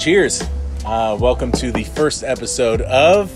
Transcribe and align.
Cheers. 0.00 0.42
Uh, 0.86 1.14
welcome 1.20 1.52
to 1.52 1.70
the 1.70 1.84
first 1.84 2.24
episode 2.24 2.80
of 2.80 3.30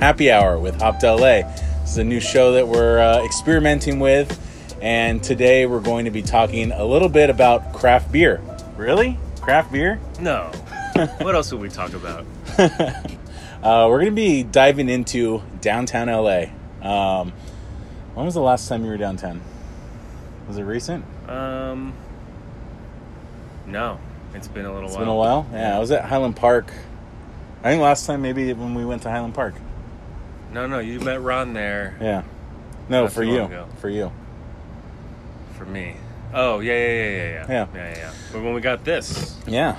Happy 0.00 0.28
Hour 0.28 0.58
with 0.58 0.80
Hopped 0.80 1.04
LA. 1.04 1.42
This 1.42 1.92
is 1.92 1.98
a 1.98 2.04
new 2.04 2.18
show 2.18 2.50
that 2.54 2.66
we're 2.66 2.98
uh, 2.98 3.24
experimenting 3.24 4.00
with, 4.00 4.36
and 4.82 5.22
today 5.22 5.66
we're 5.66 5.78
going 5.78 6.06
to 6.06 6.10
be 6.10 6.20
talking 6.20 6.72
a 6.72 6.84
little 6.84 7.08
bit 7.08 7.30
about 7.30 7.72
craft 7.72 8.10
beer. 8.10 8.42
Really? 8.76 9.20
Craft 9.40 9.70
beer? 9.70 10.00
No. 10.18 10.50
what 11.20 11.36
else 11.36 11.52
would 11.52 11.60
we 11.60 11.68
talk 11.68 11.92
about? 11.92 12.26
Uh, 13.62 13.86
we're 13.90 13.98
going 13.98 14.06
to 14.06 14.10
be 14.12 14.42
diving 14.42 14.88
into 14.88 15.42
downtown 15.60 16.08
LA. 16.08 16.44
Um, 16.80 17.30
when 18.14 18.24
was 18.24 18.32
the 18.32 18.40
last 18.40 18.70
time 18.70 18.84
you 18.84 18.90
were 18.90 18.96
downtown? 18.96 19.42
Was 20.48 20.56
it 20.56 20.62
recent? 20.62 21.04
Um, 21.28 21.92
no, 23.66 24.00
it's 24.34 24.48
been 24.48 24.64
a 24.66 24.72
little 24.72 24.88
It's 24.88 24.96
while. 24.96 25.04
been 25.04 25.08
a 25.08 25.16
while. 25.16 25.46
Yeah, 25.52 25.76
I 25.76 25.78
was 25.78 25.90
at 25.90 26.04
Highland 26.04 26.36
Park. 26.36 26.72
I 27.62 27.70
think 27.70 27.82
last 27.82 28.06
time 28.06 28.22
maybe 28.22 28.52
when 28.52 28.74
we 28.74 28.84
went 28.84 29.02
to 29.02 29.10
Highland 29.10 29.34
Park. 29.34 29.54
No, 30.52 30.66
no, 30.66 30.78
you 30.78 30.98
met 31.00 31.20
Ron 31.22 31.52
there 31.52 31.96
Yeah. 32.00 32.22
No, 32.88 33.06
for 33.06 33.22
you. 33.22 33.44
ago. 33.44 33.66
For 33.78 33.88
you. 33.88 34.10
for 35.56 35.64
me. 35.66 35.94
Oh 36.32 36.60
yeah, 36.60 36.72
yeah, 36.72 36.86
yeah, 36.86 37.02
yeah, 37.02 37.22
yeah, 37.28 37.46
Yeah. 37.48 37.66
yeah, 37.74 37.96
yeah. 37.98 38.10
But 38.32 38.42
when 38.42 38.54
we 38.54 38.60
got 38.60 38.84
this, 38.84 39.36
Yeah. 39.46 39.76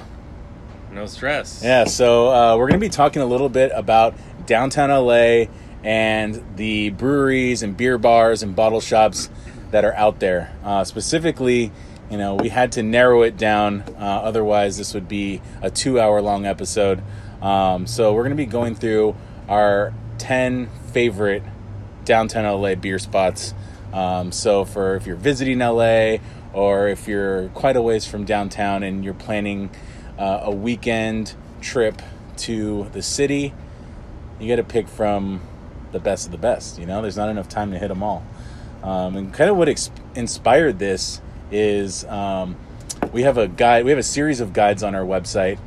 no 0.91 1.05
stress. 1.07 1.61
Yeah. 1.63 1.85
So 1.85 2.29
uh, 2.29 2.55
we're 2.57 2.67
going 2.67 2.79
to 2.79 2.85
be 2.85 2.89
talking 2.89 3.21
a 3.21 3.25
little 3.25 3.49
bit 3.49 3.71
about 3.73 4.13
downtown 4.45 4.89
LA 4.91 5.45
and 5.83 6.43
the 6.57 6.89
breweries 6.91 7.63
and 7.63 7.75
beer 7.75 7.97
bars 7.97 8.43
and 8.43 8.55
bottle 8.55 8.81
shops 8.81 9.29
that 9.71 9.83
are 9.85 9.93
out 9.95 10.19
there. 10.19 10.53
Uh, 10.63 10.83
specifically, 10.83 11.71
you 12.11 12.17
know, 12.17 12.35
we 12.35 12.49
had 12.49 12.73
to 12.73 12.83
narrow 12.83 13.21
it 13.21 13.38
down. 13.38 13.83
Uh, 13.97 14.03
otherwise, 14.03 14.77
this 14.77 14.93
would 14.93 15.07
be 15.07 15.41
a 15.61 15.71
two-hour-long 15.71 16.45
episode. 16.45 17.02
Um, 17.41 17.88
so 17.88 18.13
we're 18.13 18.23
going 18.23 18.36
to 18.36 18.44
be 18.44 18.45
going 18.45 18.75
through 18.75 19.16
our 19.47 19.94
ten 20.17 20.69
favorite 20.91 21.41
downtown 22.03 22.44
LA 22.44 22.75
beer 22.75 22.99
spots. 22.99 23.53
Um, 23.94 24.33
so 24.33 24.66
for 24.66 24.95
if 24.97 25.08
you're 25.08 25.16
visiting 25.16 25.59
LA 25.59 26.17
or 26.53 26.89
if 26.89 27.08
you're 27.08 27.47
quite 27.49 27.77
a 27.77 27.81
ways 27.81 28.05
from 28.05 28.25
downtown 28.25 28.83
and 28.83 29.05
you're 29.05 29.14
planning 29.14 29.69
uh, 30.19 30.41
a 30.43 30.52
weekend 30.52 31.33
trip 31.61 32.02
to 32.38 32.89
the 32.91 33.02
city, 33.02 33.53
you 34.38 34.49
got 34.49 34.58
to 34.58 34.64
pick 34.64 34.89
from 34.89 35.41
the 35.93 35.99
best 35.99 36.25
of 36.25 36.33
the 36.33 36.38
best. 36.38 36.77
You 36.77 36.86
know, 36.86 37.02
there's 37.02 37.17
not 37.17 37.30
enough 37.30 37.47
time 37.47 37.71
to 37.71 37.80
hit 37.80 37.88
them 37.88 38.03
all. 38.03 38.25
Um, 38.83 39.16
and 39.16 39.33
kind 39.33 39.49
of 39.49 39.55
what 39.55 39.69
inspired 40.16 40.80
this 40.80 41.21
is 41.52 42.05
um, 42.05 42.55
we 43.11 43.23
have 43.23 43.38
a 43.38 43.47
guide. 43.47 43.85
We 43.85 43.91
have 43.91 43.99
a 43.99 44.03
series 44.03 44.39
of 44.39 44.53
guides 44.53 44.83
on 44.83 44.95
our 44.95 45.03
website 45.03 45.58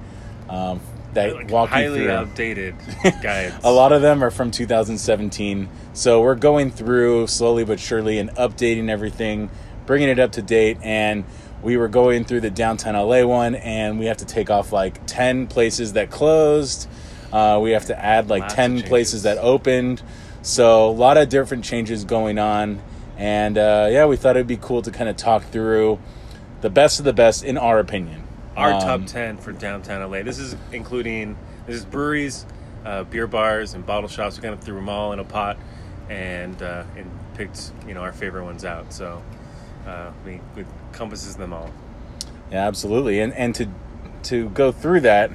um, 0.48 0.80
that 1.14 1.34
Like 1.34 1.50
walk 1.50 1.70
you 1.70 1.74
highly 1.76 1.98
through. 2.00 2.10
outdated 2.10 2.74
guides. 3.22 3.54
A 3.64 3.70
lot 3.72 3.92
of 3.92 4.02
them 4.02 4.22
are 4.22 4.30
from 4.30 4.50
2017. 4.50 5.68
So 5.92 6.22
we're 6.22 6.34
going 6.34 6.70
through 6.70 7.26
slowly 7.28 7.64
but 7.64 7.78
surely 7.80 8.18
and 8.18 8.30
updating 8.30 8.88
everything, 8.88 9.50
bringing 9.86 10.08
it 10.08 10.18
up 10.18 10.32
to 10.32 10.42
date. 10.42 10.78
And 10.82 11.24
we 11.62 11.76
were 11.76 11.88
going 11.88 12.24
through 12.24 12.40
the 12.40 12.50
downtown 12.50 12.94
LA 12.94 13.24
one, 13.24 13.54
and 13.54 13.98
we 13.98 14.06
have 14.06 14.18
to 14.18 14.26
take 14.26 14.50
off 14.50 14.72
like 14.72 15.06
10 15.06 15.46
places 15.46 15.94
that 15.94 16.10
closed. 16.10 16.88
Uh, 17.32 17.58
we 17.62 17.70
have 17.72 17.86
to 17.86 17.98
add 18.04 18.28
like 18.28 18.42
Lots 18.42 18.54
10 18.54 18.82
places 18.82 19.22
that 19.22 19.38
opened. 19.38 20.02
So 20.42 20.88
a 20.88 20.92
lot 20.92 21.16
of 21.16 21.30
different 21.30 21.64
changes 21.64 22.04
going 22.04 22.38
on. 22.38 22.80
And 23.16 23.56
uh, 23.58 23.88
yeah, 23.90 24.06
we 24.06 24.16
thought 24.16 24.36
it'd 24.36 24.46
be 24.46 24.56
cool 24.56 24.82
to 24.82 24.90
kind 24.90 25.08
of 25.08 25.16
talk 25.16 25.44
through 25.44 25.98
the 26.60 26.70
best 26.70 26.98
of 26.98 27.04
the 27.04 27.12
best 27.12 27.44
in 27.44 27.56
our 27.56 27.78
opinion. 27.78 28.24
Our 28.56 28.72
Um, 28.72 28.80
top 28.80 29.06
ten 29.06 29.36
for 29.36 29.52
downtown 29.52 30.08
LA. 30.10 30.22
This 30.22 30.38
is 30.38 30.56
including 30.72 31.36
this 31.66 31.76
is 31.76 31.84
breweries, 31.84 32.46
uh, 32.84 33.04
beer 33.04 33.26
bars, 33.26 33.74
and 33.74 33.84
bottle 33.86 34.08
shops. 34.08 34.36
We 34.36 34.42
kind 34.42 34.54
of 34.54 34.60
threw 34.60 34.74
them 34.76 34.88
all 34.88 35.12
in 35.12 35.18
a 35.18 35.24
pot 35.24 35.56
and 36.08 36.60
uh, 36.62 36.84
and 36.96 37.10
picked 37.34 37.72
you 37.86 37.94
know 37.94 38.00
our 38.00 38.12
favorite 38.12 38.44
ones 38.44 38.64
out. 38.64 38.92
So 38.92 39.22
uh, 39.86 40.10
we 40.24 40.40
it 40.56 40.66
encompasses 40.92 41.36
them 41.36 41.52
all. 41.52 41.70
Yeah, 42.50 42.66
absolutely. 42.66 43.20
And 43.20 43.32
and 43.34 43.54
to 43.56 43.68
to 44.24 44.48
go 44.50 44.72
through 44.72 45.00
that, 45.00 45.30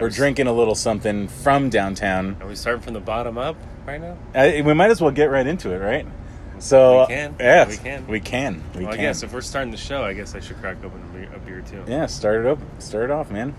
we're 0.00 0.10
drinking 0.10 0.46
a 0.46 0.52
little 0.52 0.74
something 0.74 1.28
from 1.28 1.70
downtown. 1.70 2.36
Are 2.40 2.48
we 2.48 2.56
starting 2.56 2.82
from 2.82 2.94
the 2.94 3.00
bottom 3.00 3.36
up 3.38 3.56
right 3.86 4.00
now? 4.00 4.16
I, 4.34 4.62
we 4.62 4.74
might 4.74 4.90
as 4.90 5.00
well 5.00 5.10
get 5.10 5.26
right 5.30 5.46
into 5.46 5.72
it, 5.72 5.78
right? 5.78 6.06
So 6.58 7.00
We 7.02 7.06
can. 7.14 7.36
Yes, 7.38 7.68
We 7.68 7.76
can. 7.76 8.06
We 8.06 8.20
can. 8.20 8.62
We 8.74 8.84
well, 8.84 8.94
I 8.94 8.96
guess 8.96 9.22
if 9.22 9.32
we're 9.32 9.40
starting 9.40 9.70
the 9.70 9.76
show, 9.76 10.04
I 10.04 10.14
guess 10.14 10.34
I 10.34 10.40
should 10.40 10.58
crack 10.58 10.78
open 10.84 11.02
a 11.02 11.12
beer, 11.12 11.30
a 11.34 11.38
beer 11.38 11.60
too. 11.62 11.84
yeah, 11.86 12.06
start 12.06 12.44
it 12.44 12.46
up. 12.46 12.58
Start 12.78 13.04
it 13.04 13.10
off, 13.10 13.30
man. 13.30 13.54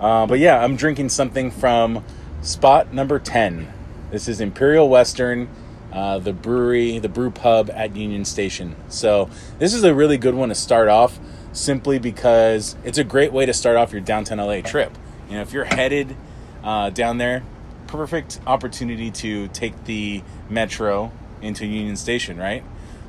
Uh, 0.00 0.26
but 0.26 0.38
yeah, 0.38 0.62
I'm 0.62 0.76
drinking 0.76 1.10
something 1.10 1.50
from 1.50 2.04
spot 2.42 2.92
number 2.92 3.18
ten. 3.18 3.72
This 4.10 4.28
is 4.28 4.40
Imperial 4.40 4.88
Western, 4.88 5.48
uh, 5.92 6.18
the 6.18 6.32
brewery, 6.32 6.98
the 6.98 7.08
brew 7.08 7.30
pub 7.30 7.70
at 7.70 7.96
Union 7.96 8.24
Station. 8.24 8.76
So 8.88 9.30
this 9.58 9.74
is 9.74 9.84
a 9.84 9.94
really 9.94 10.18
good 10.18 10.34
one 10.34 10.48
to 10.48 10.54
start 10.54 10.88
off, 10.88 11.18
simply 11.52 11.98
because 11.98 12.76
it's 12.84 12.98
a 12.98 13.04
great 13.04 13.32
way 13.32 13.46
to 13.46 13.54
start 13.54 13.76
off 13.76 13.92
your 13.92 14.00
downtown 14.00 14.38
LA 14.38 14.60
trip. 14.60 14.96
You 15.28 15.36
know, 15.36 15.42
if 15.42 15.52
you're 15.52 15.64
headed 15.64 16.16
uh, 16.62 16.90
down 16.90 17.18
there, 17.18 17.42
perfect 17.86 18.40
opportunity 18.46 19.10
to 19.12 19.48
take 19.48 19.84
the 19.84 20.22
metro 20.50 21.12
into 21.44 21.66
Union 21.66 21.96
Station, 21.96 22.36
right? 22.38 22.62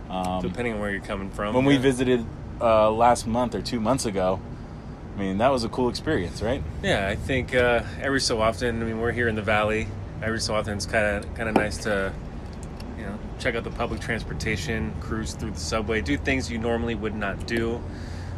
Um, 0.09 0.41
Depending 0.41 0.73
on 0.73 0.79
where 0.79 0.91
you're 0.91 1.01
coming 1.01 1.29
from. 1.31 1.56
when 1.56 1.66
we 1.66 1.78
visited 1.78 2.25
uh, 2.62 2.91
last 2.91 3.25
month 3.25 3.56
or 3.56 3.62
two 3.62 3.79
months 3.79 4.06
ago, 4.06 4.40
I 5.16 5.19
mean 5.19 5.38
that 5.40 5.50
was 5.50 5.63
a 5.63 5.69
cool 5.69 5.90
experience, 5.90 6.41
right? 6.41 6.62
Yeah, 6.84 7.07
I 7.07 7.16
think 7.16 7.56
uh, 7.56 7.84
every 8.01 8.22
so 8.22 8.41
often. 8.41 8.81
I 8.81 8.85
mean, 8.85 9.00
we're 9.00 9.12
here 9.13 9.28
in 9.28 9.35
the 9.35 9.41
valley. 9.41 9.88
Every 10.22 10.40
so 10.40 10.53
often, 10.56 10.74
it's 10.75 10.85
kind 10.85 11.25
of 11.25 11.35
kind 11.35 11.50
of 11.50 11.56
nice 11.56 11.78
to, 11.79 12.13
you 12.97 13.03
know, 13.06 13.18
check 13.40 13.56
out 13.56 13.63
the 13.63 13.72
public 13.72 14.01
transportation, 14.01 14.94
cruise 15.00 15.34
through 15.34 15.51
the 15.51 15.59
subway, 15.59 16.01
do 16.01 16.18
things 16.18 16.51
you 16.51 16.57
normally 16.57 16.95
would 16.95 17.16
not 17.16 17.47
do. 17.47 17.81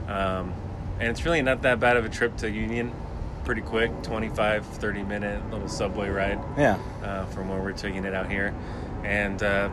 Um, 0.08 0.54
and 1.00 1.10
it's 1.10 1.26
really 1.26 1.42
not 1.42 1.62
that 1.64 1.80
bad 1.80 1.98
of 1.98 2.06
a 2.06 2.10
trip 2.10 2.38
to 2.38 2.50
Union. 2.50 2.92
Pretty 3.44 3.62
quick, 3.62 3.92
25, 4.04 4.66
30 4.66 5.04
minute 5.04 5.52
little 5.52 5.70
subway 5.70 6.10
ride 6.10 6.40
Yeah, 6.58 6.78
uh, 7.04 7.26
from 7.28 7.48
where 7.50 7.62
we're 7.62 7.72
taking 7.72 8.04
it 8.04 8.14
out 8.14 8.30
here, 8.30 8.54
and 9.06 9.42
uh, 9.42 9.70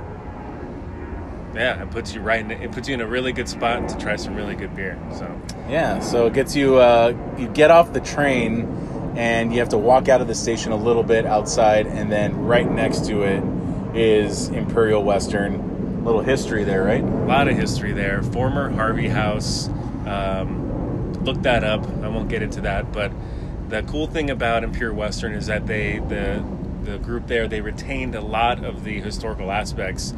yeah, 1.54 1.82
it 1.82 1.90
puts 1.90 2.14
you 2.14 2.20
right. 2.20 2.40
In, 2.40 2.50
it 2.50 2.72
puts 2.72 2.88
you 2.88 2.94
in 2.94 3.00
a 3.00 3.06
really 3.06 3.32
good 3.32 3.48
spot 3.48 3.88
to 3.88 3.98
try 3.98 4.16
some 4.16 4.34
really 4.34 4.54
good 4.54 4.74
beer. 4.74 4.98
So 5.12 5.40
yeah. 5.68 6.00
So 6.00 6.26
it 6.26 6.34
gets 6.34 6.54
you. 6.56 6.76
Uh, 6.76 7.16
you 7.38 7.48
get 7.48 7.70
off 7.70 7.92
the 7.92 8.00
train, 8.00 9.14
and 9.16 9.52
you 9.52 9.60
have 9.60 9.70
to 9.70 9.78
walk 9.78 10.08
out 10.08 10.20
of 10.20 10.28
the 10.28 10.34
station 10.34 10.72
a 10.72 10.76
little 10.76 11.02
bit 11.02 11.26
outside, 11.26 11.86
and 11.86 12.10
then 12.10 12.44
right 12.44 12.70
next 12.70 13.06
to 13.06 13.22
it 13.22 13.42
is 13.96 14.48
Imperial 14.48 15.02
Western. 15.02 15.72
Little 16.04 16.20
history 16.20 16.64
there, 16.64 16.84
right? 16.84 17.02
A 17.02 17.06
lot 17.06 17.48
of 17.48 17.56
history 17.56 17.92
there. 17.92 18.22
Former 18.22 18.68
Harvey 18.68 19.08
House. 19.08 19.68
Um, 20.06 21.14
look 21.24 21.40
that 21.42 21.64
up. 21.64 21.86
I 22.02 22.08
won't 22.08 22.28
get 22.28 22.42
into 22.42 22.60
that, 22.60 22.92
but 22.92 23.10
the 23.68 23.82
cool 23.84 24.06
thing 24.06 24.28
about 24.28 24.64
Imperial 24.64 24.96
Western 24.96 25.32
is 25.32 25.46
that 25.46 25.66
they 25.66 25.98
the 25.98 26.44
the 26.82 26.98
group 26.98 27.26
there 27.26 27.48
they 27.48 27.62
retained 27.62 28.14
a 28.14 28.20
lot 28.20 28.62
of 28.62 28.84
the 28.84 29.00
historical 29.00 29.50
aspects. 29.50 30.12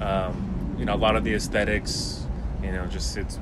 Um, 0.00 0.49
you 0.80 0.86
know, 0.86 0.94
a 0.94 0.96
lot 0.96 1.14
of 1.14 1.22
the 1.22 1.34
aesthetics. 1.34 2.26
You 2.62 2.72
know, 2.72 2.86
just 2.86 3.16
it's 3.16 3.38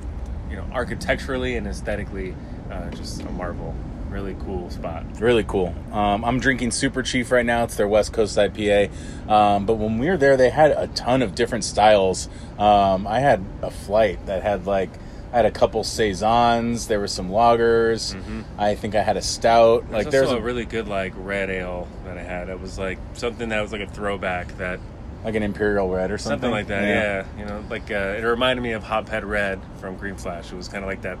you 0.49 0.57
know 0.57 0.65
architecturally 0.71 1.55
and 1.55 1.65
aesthetically 1.65 2.35
uh, 2.69 2.89
just 2.91 3.21
a 3.21 3.31
marvel. 3.31 3.73
Really 4.09 4.35
cool 4.43 4.69
spot. 4.71 5.05
Really 5.19 5.43
cool. 5.43 5.73
Um, 5.91 6.25
I'm 6.25 6.39
drinking 6.39 6.71
Super 6.71 7.03
Chief 7.03 7.31
right 7.31 7.45
now. 7.45 7.63
It's 7.63 7.75
their 7.75 7.87
West 7.87 8.11
Coast 8.11 8.37
IPA. 8.37 8.89
Um, 9.29 9.67
but 9.67 9.75
when 9.75 9.99
we 9.99 10.09
were 10.09 10.17
there, 10.17 10.35
they 10.35 10.49
had 10.49 10.71
a 10.71 10.87
ton 10.87 11.21
of 11.21 11.35
different 11.35 11.63
styles. 11.63 12.27
Um, 12.57 13.05
I 13.05 13.19
had 13.19 13.43
a 13.61 13.69
flight 13.69 14.25
that 14.25 14.41
had 14.41 14.65
like 14.65 14.89
I 15.31 15.37
had 15.37 15.45
a 15.45 15.51
couple 15.51 15.83
saisons. 15.83 16.87
There 16.87 16.99
were 16.99 17.07
some 17.07 17.29
lagers. 17.29 18.15
I 18.57 18.73
think 18.73 18.95
I 18.95 19.03
had 19.03 19.15
a 19.15 19.21
stout. 19.21 19.83
Like 19.83 20.05
Like 20.05 20.09
there's 20.09 20.29
there's 20.29 20.31
a, 20.31 20.37
a 20.37 20.41
really 20.41 20.65
good 20.65 20.87
like 20.87 21.13
red 21.15 21.51
ale 21.51 21.87
that 22.05 22.17
I 22.17 22.23
had. 22.23 22.49
It 22.49 22.59
was 22.59 22.79
like 22.79 22.97
something 23.13 23.49
that 23.49 23.61
was 23.61 23.71
like 23.71 23.81
a 23.81 23.87
throwback 23.87 24.57
that 24.57 24.79
like 25.23 25.35
an 25.35 25.43
imperial 25.43 25.89
red 25.89 26.11
or 26.11 26.17
something. 26.17 26.35
something 26.35 26.51
like 26.51 26.67
that. 26.67 26.83
Yeah, 26.83 27.25
you 27.37 27.45
know, 27.45 27.63
like 27.69 27.91
uh, 27.91 28.15
it 28.17 28.23
reminded 28.23 28.61
me 28.61 28.71
of 28.73 28.83
Hophead 28.83 29.23
Red 29.27 29.59
from 29.79 29.95
Green 29.97 30.15
Flash. 30.15 30.51
It 30.51 30.55
was 30.55 30.67
kind 30.67 30.83
of 30.83 30.89
like 30.89 31.01
that, 31.01 31.17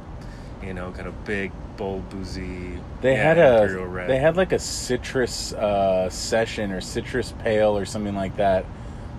you 0.63 0.73
know, 0.73 0.91
kind 0.91 1.07
of 1.07 1.25
big, 1.25 1.51
bold, 1.77 2.09
boozy. 2.09 2.79
They 3.01 3.13
yeah, 3.13 3.23
had 3.23 3.37
a 3.37 3.61
Imperial 3.63 3.87
Red. 3.87 4.09
they 4.09 4.17
had 4.17 4.37
like 4.37 4.51
a 4.51 4.59
citrus 4.59 5.53
uh, 5.53 6.09
session 6.09 6.71
or 6.71 6.81
citrus 6.81 7.33
pale 7.43 7.77
or 7.77 7.85
something 7.85 8.15
like 8.15 8.37
that. 8.37 8.65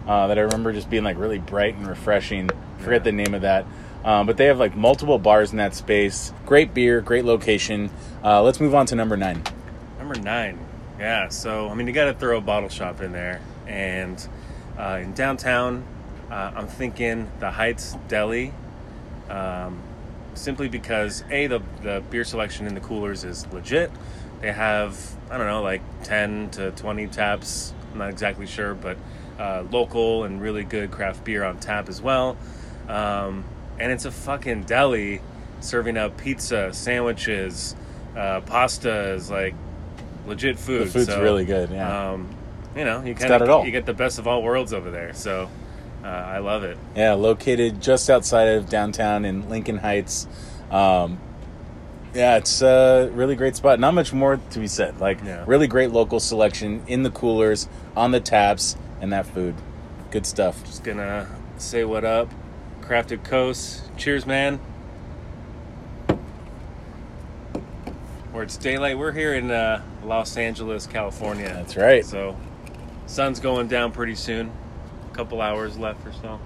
Uh, 0.06 0.26
that 0.28 0.38
I 0.38 0.42
remember 0.42 0.72
just 0.72 0.88
being 0.90 1.04
like 1.04 1.18
really 1.18 1.38
bright 1.38 1.76
and 1.76 1.86
refreshing. 1.86 2.48
Forget 2.78 2.92
Yeah. 2.92 2.98
the 3.04 3.12
name 3.12 3.34
of 3.34 3.42
that. 3.42 3.66
Um, 4.02 4.26
but 4.26 4.38
they 4.38 4.46
have 4.46 4.58
like 4.58 4.74
multiple 4.74 5.18
bars 5.18 5.50
in 5.52 5.58
that 5.58 5.74
space. 5.74 6.32
Great 6.46 6.72
beer, 6.72 7.02
great 7.02 7.26
location. 7.26 7.90
Uh, 8.24 8.42
let's 8.42 8.58
move 8.58 8.74
on 8.74 8.86
to 8.86 8.94
number 8.94 9.16
nine. 9.16 9.42
number 9.98 10.14
nine. 10.14 10.58
Yeah, 10.98 11.28
so 11.28 11.68
I 11.68 11.74
mean, 11.74 11.86
you 11.86 11.92
got 11.92 12.06
to 12.06 12.14
throw 12.14 12.38
a 12.38 12.40
bottle 12.40 12.70
shop 12.70 13.02
in 13.02 13.12
there, 13.12 13.40
and 13.66 14.26
uh, 14.80 15.00
in 15.02 15.12
downtown, 15.12 15.84
uh, 16.30 16.52
I'm 16.54 16.66
thinking 16.66 17.30
the 17.38 17.50
Heights 17.50 17.96
Deli. 18.08 18.52
Um, 19.28 19.80
simply 20.34 20.68
because 20.68 21.22
a 21.30 21.46
the 21.46 21.60
the 21.82 22.02
beer 22.10 22.24
selection 22.24 22.66
in 22.66 22.74
the 22.74 22.80
coolers 22.80 23.24
is 23.24 23.46
legit. 23.52 23.90
They 24.40 24.52
have 24.52 24.98
I 25.30 25.36
don't 25.36 25.46
know 25.46 25.62
like 25.62 25.82
ten 26.02 26.50
to 26.50 26.70
twenty 26.72 27.06
taps. 27.06 27.74
I'm 27.92 27.98
not 27.98 28.10
exactly 28.10 28.46
sure, 28.46 28.74
but 28.74 28.96
uh, 29.38 29.64
local 29.70 30.24
and 30.24 30.40
really 30.40 30.64
good 30.64 30.90
craft 30.90 31.24
beer 31.24 31.44
on 31.44 31.58
tap 31.58 31.88
as 31.88 32.00
well. 32.00 32.36
Um, 32.88 33.44
and 33.78 33.92
it's 33.92 34.04
a 34.04 34.10
fucking 34.10 34.64
deli 34.64 35.20
serving 35.60 35.96
up 35.96 36.16
pizza, 36.16 36.72
sandwiches, 36.72 37.76
uh, 38.16 38.40
pastas, 38.42 39.30
like 39.30 39.54
legit 40.26 40.58
food. 40.58 40.86
The 40.88 40.90
food's 40.90 41.06
So, 41.06 41.22
really 41.22 41.44
good. 41.44 41.70
Yeah. 41.70 42.12
Um, 42.12 42.28
you 42.80 42.86
know, 42.86 43.02
you 43.02 43.14
kind 43.14 43.30
of 43.42 43.66
you 43.66 43.70
get 43.72 43.84
the 43.84 43.92
best 43.92 44.18
of 44.18 44.26
all 44.26 44.42
worlds 44.42 44.72
over 44.72 44.90
there. 44.90 45.12
So 45.12 45.50
uh, 46.02 46.06
I 46.06 46.38
love 46.38 46.64
it. 46.64 46.78
Yeah, 46.96 47.12
located 47.12 47.82
just 47.82 48.08
outside 48.08 48.48
of 48.48 48.70
downtown 48.70 49.26
in 49.26 49.50
Lincoln 49.50 49.76
Heights. 49.76 50.26
Um, 50.70 51.18
yeah, 52.14 52.38
it's 52.38 52.62
a 52.62 53.10
really 53.12 53.36
great 53.36 53.54
spot. 53.54 53.78
Not 53.80 53.92
much 53.92 54.14
more 54.14 54.40
to 54.52 54.58
be 54.58 54.66
said. 54.66 54.98
Like, 54.98 55.22
Yeah. 55.22 55.44
really 55.46 55.66
great 55.66 55.90
local 55.90 56.20
selection 56.20 56.82
in 56.86 57.02
the 57.02 57.10
coolers, 57.10 57.68
on 57.94 58.12
the 58.12 58.20
taps, 58.20 58.76
and 59.02 59.12
that 59.12 59.26
food. 59.26 59.56
Good 60.10 60.24
stuff. 60.24 60.64
Just 60.64 60.82
gonna 60.82 61.26
say 61.58 61.84
what 61.84 62.06
up, 62.06 62.30
Crafted 62.80 63.24
Coast. 63.24 63.82
Cheers, 63.98 64.24
man. 64.24 64.58
Where 68.32 68.42
it's 68.42 68.56
daylight. 68.56 68.96
We're 68.96 69.12
here 69.12 69.34
in 69.34 69.50
uh, 69.50 69.82
Los 70.02 70.38
Angeles, 70.38 70.86
California. 70.86 71.48
That's 71.52 71.76
right. 71.76 72.06
So, 72.06 72.36
sun's 73.10 73.40
going 73.40 73.68
down 73.68 73.92
pretty 73.92 74.14
soon. 74.14 74.50
A 75.10 75.14
couple 75.14 75.40
hours 75.40 75.76
left 75.76 76.06
or 76.06 76.12
so. 76.12 76.40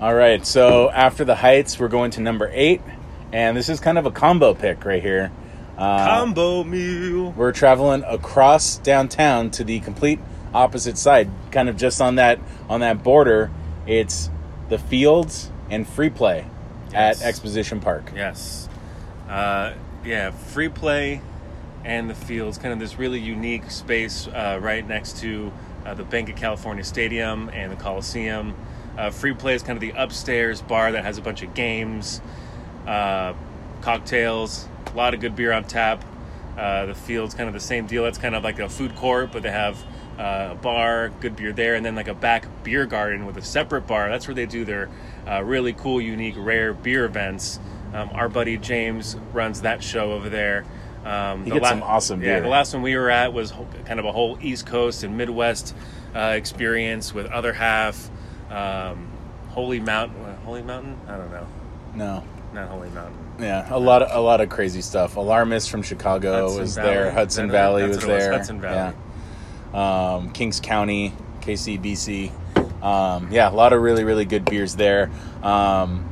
All 0.00 0.14
right, 0.14 0.46
so 0.46 0.90
after 0.90 1.24
the 1.24 1.34
Heights, 1.34 1.78
we're 1.80 1.88
going 1.88 2.10
to 2.12 2.20
number 2.20 2.50
eight, 2.52 2.82
and 3.32 3.56
this 3.56 3.70
is 3.70 3.80
kind 3.80 3.96
of 3.96 4.04
a 4.04 4.10
combo 4.10 4.52
pick 4.54 4.84
right 4.84 5.02
here. 5.02 5.32
Uh, 5.78 6.06
Combo 6.06 6.64
meal. 6.64 7.32
we're 7.32 7.52
traveling 7.52 8.02
across 8.04 8.76
downtown 8.78 9.50
to 9.50 9.64
the 9.64 9.80
complete 9.80 10.18
opposite 10.54 10.96
side, 10.98 11.30
kind 11.50 11.68
of 11.68 11.76
just 11.76 12.00
on 12.00 12.14
that 12.16 12.38
on 12.68 12.80
that 12.80 13.02
border. 13.02 13.50
It's 13.86 14.30
the 14.68 14.78
Fields 14.78 15.50
and 15.70 15.86
Free 15.86 16.08
Play 16.10 16.46
Yes. 16.92 17.20
at 17.22 17.26
Exposition 17.28 17.80
Park. 17.80 18.10
Yes. 18.14 18.68
Uh, 19.28 19.72
yeah, 20.04 20.30
free 20.30 20.68
play 20.68 21.20
and 21.86 22.10
the 22.10 22.14
fields, 22.14 22.58
kind 22.58 22.72
of 22.72 22.80
this 22.80 22.98
really 22.98 23.20
unique 23.20 23.70
space 23.70 24.26
uh, 24.26 24.58
right 24.60 24.86
next 24.86 25.18
to 25.18 25.52
uh, 25.86 25.94
the 25.94 26.02
Bank 26.02 26.28
of 26.28 26.34
California 26.34 26.82
Stadium 26.82 27.48
and 27.50 27.70
the 27.70 27.76
Coliseum. 27.76 28.56
Uh, 28.98 29.10
free 29.10 29.32
play 29.32 29.54
is 29.54 29.62
kind 29.62 29.76
of 29.76 29.80
the 29.80 29.92
upstairs 29.92 30.60
bar 30.60 30.90
that 30.90 31.04
has 31.04 31.16
a 31.16 31.22
bunch 31.22 31.42
of 31.42 31.54
games, 31.54 32.20
uh, 32.88 33.34
cocktails, 33.82 34.66
a 34.92 34.96
lot 34.96 35.14
of 35.14 35.20
good 35.20 35.36
beer 35.36 35.52
on 35.52 35.62
tap. 35.62 36.04
Uh, 36.58 36.86
the 36.86 36.94
field's 36.94 37.34
kind 37.34 37.46
of 37.46 37.54
the 37.54 37.60
same 37.60 37.86
deal. 37.86 38.04
It's 38.04 38.18
kind 38.18 38.34
of 38.34 38.42
like 38.42 38.58
a 38.58 38.68
food 38.68 38.96
court, 38.96 39.30
but 39.30 39.44
they 39.44 39.52
have 39.52 39.80
uh, 40.18 40.48
a 40.52 40.54
bar, 40.56 41.12
good 41.20 41.36
beer 41.36 41.52
there, 41.52 41.76
and 41.76 41.86
then 41.86 41.94
like 41.94 42.08
a 42.08 42.14
back 42.14 42.48
beer 42.64 42.84
garden 42.84 43.26
with 43.26 43.36
a 43.36 43.42
separate 43.42 43.86
bar. 43.86 44.08
That's 44.08 44.26
where 44.26 44.34
they 44.34 44.46
do 44.46 44.64
their 44.64 44.88
really 45.44 45.72
cool, 45.72 46.00
unique, 46.00 46.34
rare 46.36 46.72
beer 46.72 47.04
events. 47.04 47.60
Um, 47.94 48.10
our 48.12 48.28
buddy 48.28 48.56
James 48.56 49.16
runs 49.32 49.60
that 49.60 49.84
show 49.84 50.12
over 50.12 50.28
there. 50.28 50.64
Um, 51.06 51.44
the 51.44 51.52
gets 51.52 51.68
some 51.68 51.82
awesome 51.84 52.20
Yeah, 52.22 52.40
the 52.40 52.48
last 52.48 52.74
one 52.74 52.82
we 52.82 52.96
were 52.96 53.10
at 53.10 53.32
was 53.32 53.52
kind 53.84 54.00
of 54.00 54.06
a 54.06 54.12
whole 54.12 54.38
East 54.40 54.66
Coast 54.66 55.04
and 55.04 55.16
Midwest 55.16 55.74
uh, 56.14 56.32
experience 56.36 57.14
with 57.14 57.26
other 57.26 57.52
half. 57.52 58.10
Um, 58.50 59.08
Holy 59.50 59.78
Mountain, 59.80 60.22
Holy 60.44 60.62
Mountain? 60.62 60.98
I 61.08 61.16
don't 61.16 61.30
know, 61.30 61.46
No, 61.94 62.24
not 62.52 62.68
Holy 62.68 62.90
Mountain. 62.90 63.16
yeah, 63.38 63.66
a 63.72 63.78
lot 63.78 64.02
of 64.02 64.10
a 64.14 64.20
lot 64.20 64.40
of 64.40 64.48
crazy 64.48 64.82
stuff. 64.82 65.16
Alarmist 65.16 65.70
from 65.70 65.82
Chicago 65.82 66.42
Hudson 66.42 66.60
was 66.60 66.74
Valley. 66.74 66.88
there. 66.88 67.10
Hudson 67.12 67.46
that? 67.48 67.52
Valley 67.52 67.82
was 67.84 67.96
it 67.98 68.06
was, 68.06 68.06
there. 68.06 68.32
Hudson 68.32 68.60
Valley. 68.60 68.94
Yeah. 69.72 70.14
Um, 70.14 70.32
Kings 70.32 70.60
County, 70.60 71.12
KCBC. 71.40 72.32
Um, 72.82 73.28
yeah, 73.30 73.50
a 73.50 73.54
lot 73.54 73.72
of 73.72 73.80
really 73.80 74.04
really 74.04 74.24
good 74.24 74.44
beers 74.44 74.74
there. 74.76 75.10
Um, 75.42 76.04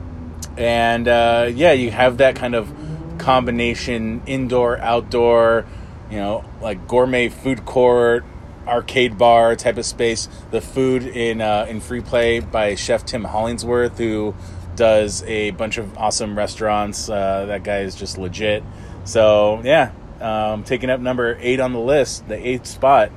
and 0.56 1.08
uh, 1.08 1.50
yeah, 1.52 1.72
you 1.72 1.90
have 1.90 2.18
that 2.18 2.36
kind 2.36 2.54
of 2.54 2.72
combination 3.18 4.22
indoor 4.26 4.78
outdoor, 4.78 5.66
you 6.10 6.16
know, 6.16 6.44
like 6.60 6.86
gourmet 6.88 7.28
food 7.28 7.64
court. 7.64 8.24
Arcade 8.66 9.18
bar 9.18 9.56
type 9.56 9.76
of 9.76 9.84
space. 9.84 10.26
The 10.50 10.62
food 10.62 11.02
in 11.02 11.42
uh, 11.42 11.66
in 11.68 11.82
free 11.82 12.00
play 12.00 12.40
by 12.40 12.76
Chef 12.76 13.04
Tim 13.04 13.22
Hollingsworth, 13.22 13.98
who 13.98 14.34
does 14.74 15.22
a 15.24 15.50
bunch 15.50 15.76
of 15.76 15.98
awesome 15.98 16.36
restaurants. 16.36 17.10
Uh, 17.10 17.44
that 17.46 17.62
guy 17.62 17.80
is 17.80 17.94
just 17.94 18.16
legit. 18.16 18.62
So 19.04 19.60
yeah, 19.64 19.92
um, 20.20 20.64
taking 20.64 20.90
up 20.90 21.00
number 21.00 21.36
eight 21.40 21.60
on 21.60 21.72
the 21.72 21.78
list, 21.78 22.26
the 22.28 22.36
eighth 22.36 22.66
spot, 22.66 23.10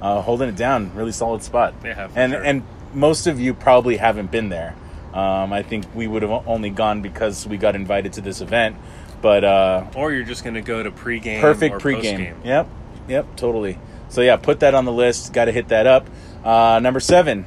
uh, 0.00 0.22
holding 0.22 0.48
it 0.48 0.56
down, 0.56 0.94
really 0.94 1.12
solid 1.12 1.42
spot. 1.42 1.74
Yeah, 1.84 2.08
and 2.14 2.32
sure. 2.32 2.42
and 2.42 2.62
most 2.94 3.26
of 3.26 3.38
you 3.38 3.52
probably 3.54 3.98
haven't 3.98 4.30
been 4.30 4.48
there. 4.48 4.74
Um, 5.12 5.52
I 5.52 5.62
think 5.62 5.84
we 5.94 6.06
would 6.06 6.22
have 6.22 6.46
only 6.46 6.70
gone 6.70 7.02
because 7.02 7.46
we 7.46 7.56
got 7.56 7.74
invited 7.74 8.14
to 8.14 8.20
this 8.20 8.40
event, 8.40 8.76
but 9.26 9.42
uh, 9.42 9.84
Or 9.96 10.12
you're 10.12 10.22
just 10.22 10.44
going 10.44 10.54
to 10.54 10.60
go 10.60 10.84
to 10.84 10.92
pregame 10.92 11.40
perfect 11.40 11.82
pregame. 11.82 12.00
postgame. 12.16 12.44
Yep, 12.44 12.68
yep, 13.08 13.26
totally. 13.34 13.76
So 14.08 14.20
yeah, 14.20 14.36
put 14.36 14.60
that 14.60 14.72
on 14.72 14.84
the 14.84 14.92
list. 14.92 15.32
Got 15.32 15.46
to 15.46 15.52
hit 15.52 15.66
that 15.68 15.84
up. 15.84 16.06
Uh, 16.44 16.78
number 16.80 17.00
seven, 17.00 17.42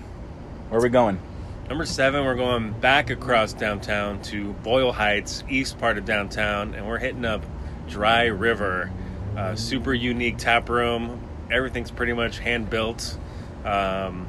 where 0.67 0.81
are 0.81 0.83
we 0.83 0.89
going? 0.89 1.21
Number 1.69 1.85
seven, 1.85 2.25
we're 2.25 2.35
going 2.35 2.73
back 2.73 3.09
across 3.11 3.53
downtown 3.53 4.21
to 4.23 4.51
Boyle 4.61 4.91
Heights, 4.91 5.41
east 5.49 5.79
part 5.79 5.97
of 5.97 6.03
downtown, 6.03 6.73
and 6.75 6.85
we're 6.85 6.97
hitting 6.97 7.23
up 7.23 7.45
Dry 7.87 8.25
River. 8.25 8.91
Uh, 9.37 9.55
super 9.55 9.93
unique 9.93 10.37
tap 10.37 10.67
room. 10.67 11.21
Everything's 11.49 11.91
pretty 11.91 12.11
much 12.11 12.39
hand 12.39 12.69
built, 12.69 13.17
um, 13.63 14.27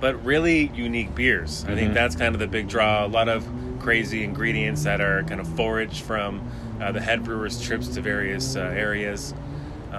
but 0.00 0.24
really 0.24 0.68
unique 0.72 1.16
beers. 1.16 1.64
I 1.68 1.74
think 1.74 1.90
Mhm. 1.90 1.94
that's 1.94 2.14
kind 2.14 2.32
of 2.36 2.38
the 2.38 2.46
big 2.46 2.68
draw. 2.68 3.04
A 3.04 3.08
lot 3.08 3.28
of 3.28 3.44
crazy 3.80 4.22
ingredients 4.22 4.84
that 4.84 5.00
are 5.00 5.22
kind 5.24 5.40
of 5.40 5.48
foraged 5.56 6.02
from 6.02 6.42
uh, 6.80 6.92
the 6.92 7.00
head 7.00 7.24
brewers' 7.24 7.60
trips 7.62 7.88
to 7.88 8.00
various 8.00 8.56
uh, 8.56 8.60
areas. 8.60 9.34
Um, 9.92 9.96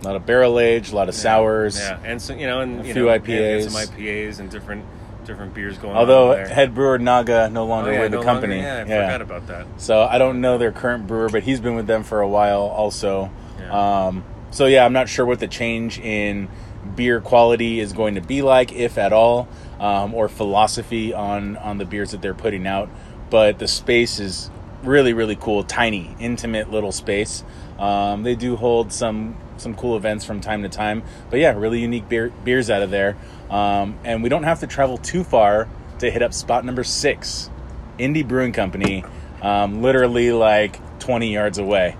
A 0.00 0.02
lot 0.04 0.16
of 0.16 0.26
barrel 0.26 0.58
age, 0.60 0.92
a 0.92 0.96
lot 0.96 1.08
of 1.08 1.14
sours. 1.14 1.78
yeah, 1.78 1.98
and 2.04 2.20
so 2.20 2.34
you 2.34 2.46
know, 2.46 2.60
and 2.60 2.80
A 2.82 2.86
you 2.86 2.92
few 2.94 3.06
know, 3.06 3.18
IPAs. 3.18 3.70
some 3.70 3.80
IPAs, 3.96 4.40
and 4.40 4.50
different 4.50 4.84
different 5.24 5.54
beers 5.54 5.78
going 5.78 5.96
Although 5.96 6.30
on. 6.32 6.36
there. 6.36 6.48
head 6.48 6.74
brewer 6.74 6.98
Naga 6.98 7.48
no 7.48 7.62
Oh, 7.62 7.66
longer 7.66 7.92
yeah, 7.92 8.00
with 8.02 8.10
the 8.12 8.22
company. 8.22 8.56
longer- 8.56 8.68
yeah, 8.92 8.98
I 9.00 9.04
forgot 9.06 9.22
about 9.22 9.46
that. 9.46 9.66
So 9.76 10.02
I 10.02 10.18
don't 10.18 10.40
know 10.40 10.58
their 10.58 10.72
current 10.72 11.06
brewer, 11.06 11.28
but 11.28 11.44
he's 11.44 11.60
been 11.60 11.76
with 11.76 11.86
them 11.86 12.02
for 12.02 12.20
a 12.20 12.28
while 12.28 12.62
also. 12.62 13.30
Yeah. 13.60 14.06
Um, 14.06 14.24
so 14.50 14.66
yeah, 14.66 14.84
I'm 14.84 14.92
not 14.92 15.08
sure 15.08 15.24
what 15.24 15.38
the 15.38 15.46
change 15.46 15.98
in 16.00 16.48
beer 16.96 17.20
quality 17.20 17.78
is 17.78 17.92
going 17.92 18.16
to 18.16 18.20
be 18.20 18.42
like, 18.42 18.72
if 18.72 18.98
at 18.98 19.12
all, 19.12 19.46
um, 19.78 20.12
or 20.12 20.28
philosophy 20.28 21.14
on 21.14 21.56
on 21.56 21.78
the 21.78 21.84
beers 21.84 22.10
that 22.10 22.20
they're 22.20 22.34
putting 22.34 22.66
out. 22.66 22.90
But 23.30 23.60
the 23.60 23.68
space 23.68 24.18
is 24.18 24.50
really 24.82 25.12
really 25.12 25.36
cool, 25.36 25.64
tiny, 25.64 26.14
intimate 26.18 26.70
little 26.70 26.92
space. 26.92 27.44
Um, 27.78 28.22
they 28.22 28.34
do 28.34 28.56
hold 28.56 28.92
some 28.92 29.36
some 29.56 29.74
cool 29.74 29.96
events 29.96 30.24
from 30.24 30.40
time 30.40 30.62
to 30.62 30.68
time, 30.68 31.02
but 31.30 31.38
yeah, 31.38 31.52
really 31.52 31.80
unique 31.80 32.08
beer, 32.08 32.32
beers 32.44 32.70
out 32.70 32.82
of 32.82 32.90
there. 32.90 33.16
Um, 33.50 33.98
and 34.04 34.22
we 34.22 34.28
don't 34.28 34.44
have 34.44 34.60
to 34.60 34.66
travel 34.66 34.98
too 34.98 35.24
far 35.24 35.68
to 35.98 36.10
hit 36.10 36.22
up 36.22 36.32
spot 36.34 36.64
number 36.64 36.84
six, 36.84 37.50
Indie 37.98 38.26
Brewing 38.26 38.52
Company, 38.52 39.04
um, 39.40 39.82
literally 39.82 40.32
like 40.32 40.80
20 41.00 41.32
yards 41.32 41.58
away. 41.58 41.96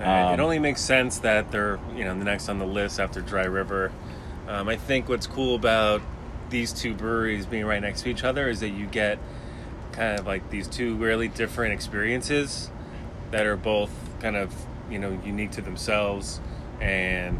Uh, 0.00 0.04
Um, 0.04 0.34
it 0.34 0.40
only 0.40 0.58
makes 0.58 0.80
sense 0.80 1.18
that 1.18 1.50
they're 1.50 1.78
you 1.96 2.04
know 2.04 2.18
the 2.18 2.24
next 2.24 2.48
on 2.48 2.58
the 2.58 2.66
list 2.66 2.98
after 3.00 3.20
Dry 3.20 3.44
River. 3.44 3.92
Um, 4.48 4.68
I 4.68 4.76
think 4.76 5.08
what's 5.08 5.26
cool 5.26 5.54
about 5.54 6.02
these 6.50 6.72
two 6.72 6.94
breweries 6.94 7.46
being 7.46 7.64
right 7.64 7.80
next 7.80 8.02
to 8.02 8.10
each 8.10 8.24
other 8.24 8.48
is 8.48 8.60
that 8.60 8.70
you 8.70 8.86
get 8.86 9.18
kind 9.92 10.18
of 10.18 10.26
like 10.26 10.48
these 10.50 10.66
two 10.68 10.96
really 10.96 11.28
different 11.28 11.72
experiences 11.74 12.70
that 13.30 13.46
are 13.46 13.56
both 13.56 13.90
kind 14.20 14.36
of 14.36 14.54
you 14.90 14.98
know 14.98 15.18
unique 15.24 15.52
to 15.52 15.60
themselves 15.62 16.40
and 16.80 17.38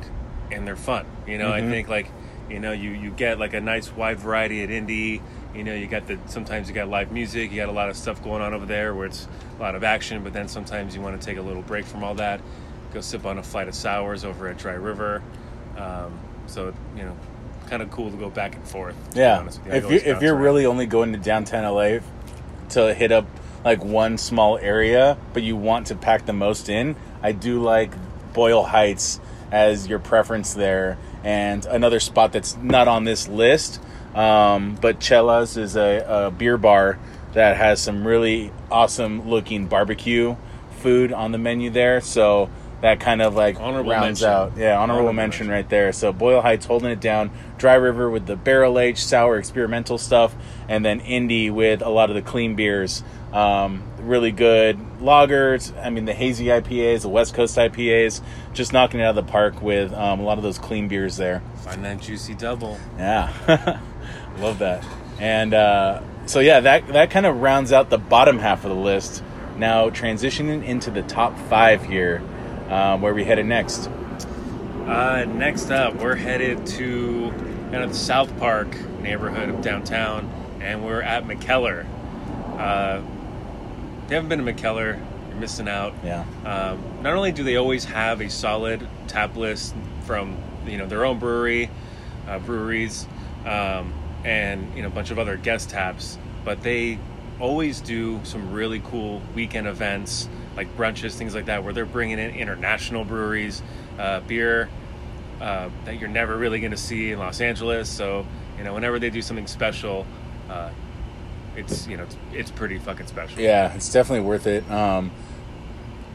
and 0.50 0.66
they're 0.66 0.76
fun. 0.76 1.06
You 1.26 1.38
know, 1.38 1.52
I 1.52 1.60
Mhm. 1.60 1.70
think 1.70 1.88
like 1.88 2.08
you 2.50 2.60
know 2.60 2.72
you 2.72 2.90
you 2.90 3.10
get 3.10 3.38
like 3.38 3.54
a 3.54 3.60
nice 3.60 3.90
wide 3.94 4.18
variety 4.18 4.62
at 4.62 4.68
indie. 4.68 5.20
You 5.54 5.64
know, 5.64 5.74
you 5.74 5.86
got 5.86 6.06
the 6.06 6.18
sometimes 6.26 6.68
you 6.68 6.74
got 6.74 6.88
live 6.88 7.12
music, 7.12 7.50
you 7.50 7.56
got 7.58 7.68
a 7.68 7.72
lot 7.72 7.90
of 7.90 7.96
stuff 7.96 8.22
going 8.24 8.40
on 8.42 8.54
over 8.54 8.64
there 8.64 8.94
where 8.94 9.06
it's 9.06 9.28
a 9.58 9.62
lot 9.62 9.74
of 9.74 9.84
action, 9.84 10.22
but 10.24 10.32
then 10.32 10.48
sometimes 10.48 10.94
you 10.94 11.02
want 11.02 11.20
to 11.20 11.26
take 11.26 11.36
a 11.36 11.42
little 11.42 11.60
break 11.62 11.84
from 11.84 12.02
all 12.02 12.14
that, 12.14 12.40
go 12.94 13.00
sip 13.02 13.26
on 13.26 13.36
a 13.38 13.42
flight 13.42 13.68
of 13.68 13.74
sours 13.74 14.24
over 14.24 14.48
at 14.48 14.56
Dry 14.56 14.72
River. 14.72 15.22
Um, 15.76 16.12
so 16.46 16.72
you 16.96 17.02
know, 17.02 17.14
kind 17.68 17.82
of 17.82 17.90
cool 17.90 18.10
to 18.10 18.16
go 18.16 18.30
back 18.30 18.54
and 18.54 18.66
forth. 18.66 18.94
Yeah, 19.14 19.38
honest 19.40 19.58
with 19.58 19.66
you. 19.68 19.72
I 19.74 19.76
if 19.76 20.04
you 20.06 20.12
if 20.12 20.22
you're 20.22 20.36
really 20.36 20.64
only 20.64 20.86
going 20.86 21.12
to 21.12 21.18
downtown 21.18 21.64
LA 21.64 21.98
to 22.72 22.94
hit 22.94 23.12
up 23.12 23.26
like 23.64 23.84
one 23.84 24.18
small 24.18 24.58
area, 24.58 25.16
but 25.32 25.42
you 25.42 25.56
want 25.56 25.86
to 25.88 25.94
pack 25.94 26.26
the 26.26 26.32
most 26.32 26.68
in, 26.68 26.96
I 27.22 27.32
do 27.32 27.62
like 27.62 27.92
Boyle 28.32 28.64
Heights 28.64 29.20
as 29.50 29.86
your 29.86 29.98
preference 29.98 30.54
there. 30.54 30.98
And 31.22 31.64
another 31.66 32.00
spot 32.00 32.32
that's 32.32 32.56
not 32.56 32.88
on 32.88 33.04
this 33.04 33.28
list, 33.28 33.80
um, 34.14 34.76
but 34.80 34.98
Chella's 34.98 35.56
is 35.56 35.76
a, 35.76 36.26
a 36.26 36.30
beer 36.30 36.58
bar 36.58 36.98
that 37.34 37.56
has 37.56 37.80
some 37.80 38.06
really 38.06 38.52
awesome 38.70 39.28
looking 39.28 39.66
barbecue 39.66 40.36
food 40.78 41.12
on 41.12 41.32
the 41.32 41.38
menu 41.38 41.70
there. 41.70 42.00
So 42.00 42.50
that 42.82 43.00
kind 43.00 43.22
of 43.22 43.34
like 43.34 43.58
Honorable 43.58 43.90
rounds 43.90 44.20
mention. 44.22 44.28
out. 44.28 44.52
Yeah, 44.56 44.72
honorable, 44.78 44.82
Honorable 44.82 45.12
mention, 45.14 45.46
mention. 45.46 45.50
right 45.50 45.68
there. 45.70 45.92
So 45.92 46.12
Boyle 46.12 46.40
Heights 46.42 46.66
holding 46.66 46.90
it 46.90 47.00
down. 47.00 47.30
Dry 47.56 47.74
River 47.74 48.10
with 48.10 48.26
the 48.26 48.36
barrel 48.36 48.78
aged 48.78 48.98
sour 48.98 49.38
experimental 49.38 49.98
stuff, 49.98 50.34
and 50.68 50.84
then 50.84 51.00
Indie 51.00 51.50
with 51.50 51.80
a 51.80 51.88
lot 51.88 52.10
of 52.10 52.16
the 52.16 52.22
clean 52.22 52.54
beers. 52.56 53.02
Um, 53.32 53.82
really 54.00 54.30
good 54.32 54.78
lagers. 55.00 55.72
I 55.82 55.88
mean, 55.88 56.04
the 56.04 56.12
hazy 56.12 56.46
IPAs, 56.46 57.00
the 57.02 57.08
West 57.08 57.32
Coast 57.34 57.56
IPAs, 57.56 58.20
just 58.52 58.72
knocking 58.74 59.00
it 59.00 59.04
out 59.04 59.16
of 59.16 59.24
the 59.26 59.30
park 59.32 59.62
with 59.62 59.92
um, 59.94 60.20
a 60.20 60.22
lot 60.22 60.36
of 60.36 60.42
those 60.44 60.58
clean 60.58 60.88
beers 60.88 61.16
there. 61.16 61.40
Find 61.64 61.82
that 61.84 62.00
juicy 62.00 62.34
double. 62.34 62.78
Yeah, 62.98 63.32
love 64.38 64.58
that. 64.58 64.84
And 65.18 65.54
uh, 65.54 66.02
so 66.26 66.40
yeah, 66.40 66.60
that 66.60 66.88
that 66.88 67.10
kind 67.10 67.26
of 67.26 67.40
rounds 67.40 67.72
out 67.72 67.90
the 67.90 67.98
bottom 67.98 68.38
half 68.38 68.64
of 68.64 68.70
the 68.70 68.76
list. 68.76 69.22
Now 69.56 69.88
transitioning 69.90 70.64
into 70.64 70.90
the 70.90 71.02
top 71.02 71.38
five 71.48 71.84
here, 71.84 72.20
um, 72.72 73.02
where 73.02 73.12
we 73.12 73.22
headed 73.22 73.46
next. 73.46 73.88
Uh, 74.86 75.26
next 75.26 75.70
up, 75.70 75.94
we're 75.96 76.16
headed 76.16 76.66
to 76.66 77.30
kind 77.70 77.84
of 77.84 77.90
the 77.90 77.96
South 77.96 78.36
Park 78.38 78.74
neighborhood 79.00 79.50
of 79.50 79.60
downtown, 79.60 80.30
and 80.60 80.84
we're 80.84 81.02
at 81.02 81.24
Mikkeller. 81.24 81.86
Uh, 82.58 83.02
if 84.04 84.10
you 84.10 84.16
haven't 84.16 84.28
been 84.28 84.44
to 84.44 84.52
Mikkeller, 84.52 84.98
you're 85.28 85.38
missing 85.38 85.68
out. 85.68 85.92
Yeah, 86.02 86.24
Um, 86.44 86.82
not 87.02 87.12
only 87.12 87.30
do 87.30 87.44
they 87.44 87.56
always 87.56 87.84
have 87.84 88.20
a 88.22 88.30
solid 88.30 88.86
tap 89.06 89.36
list 89.36 89.74
from 90.04 90.36
you 90.66 90.78
know 90.78 90.86
their 90.86 91.04
own 91.04 91.18
brewery, 91.18 91.70
uh, 92.26 92.38
breweries, 92.38 93.06
um, 93.44 93.92
and 94.24 94.74
you 94.74 94.82
know 94.82 94.88
a 94.88 94.92
bunch 94.92 95.10
of 95.10 95.18
other 95.18 95.36
guest 95.36 95.70
taps, 95.70 96.18
but 96.44 96.62
they 96.62 96.98
always 97.38 97.80
do 97.80 98.20
some 98.24 98.52
really 98.52 98.80
cool 98.84 99.20
weekend 99.34 99.66
events 99.66 100.28
like 100.56 100.76
brunches, 100.76 101.14
things 101.14 101.34
like 101.34 101.46
that, 101.46 101.64
where 101.64 101.72
they're 101.72 101.86
bringing 101.86 102.18
in 102.18 102.34
international 102.34 103.04
breweries, 103.04 103.62
uh, 103.98 104.20
beer 104.20 104.68
uh, 105.40 105.68
that 105.84 105.98
you're 105.98 106.08
never 106.08 106.36
really 106.36 106.60
going 106.60 106.70
to 106.72 106.76
see 106.76 107.12
in 107.12 107.18
Los 107.18 107.40
Angeles. 107.40 107.88
So 107.88 108.26
you 108.58 108.64
know 108.64 108.74
whenever 108.74 108.98
they 108.98 109.10
do 109.10 109.22
something 109.22 109.46
special. 109.46 110.06
Uh, 110.48 110.70
it's 111.54 111.86
you 111.86 111.96
know 111.98 112.04
it's, 112.04 112.16
it's 112.32 112.50
pretty 112.50 112.78
fucking 112.78 113.06
special. 113.06 113.38
yeah, 113.40 113.74
it's 113.74 113.92
definitely 113.92 114.24
worth 114.26 114.46
it. 114.46 114.68
Um, 114.70 115.10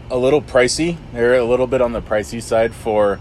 a 0.10 0.18
little 0.18 0.42
pricey. 0.42 0.98
They're 1.14 1.36
a 1.36 1.44
little 1.44 1.68
bit 1.68 1.80
on 1.82 1.92
the 1.94 2.02
pricey 2.02 2.42
side 2.42 2.74
for 2.74 3.20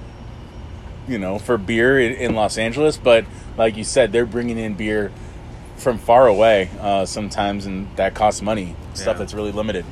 you 1.06 1.18
know 1.18 1.38
for 1.38 1.58
beer 1.58 2.00
in, 2.00 2.12
in 2.14 2.34
Los 2.34 2.56
Angeles, 2.56 2.96
but 2.96 3.26
like 3.58 3.76
you 3.76 3.84
said, 3.84 4.12
they're 4.12 4.24
bringing 4.26 4.56
in 4.58 4.74
beer 4.74 5.12
from 5.76 5.98
far 5.98 6.26
away 6.26 6.70
uh, 6.80 7.04
sometimes, 7.04 7.66
and 7.66 7.94
that 7.96 8.14
costs 8.14 8.40
money. 8.40 8.74
Stuff 8.94 9.14
Yeah. 9.16 9.18
that's 9.18 9.34
really 9.34 9.52
limited. 9.52 9.84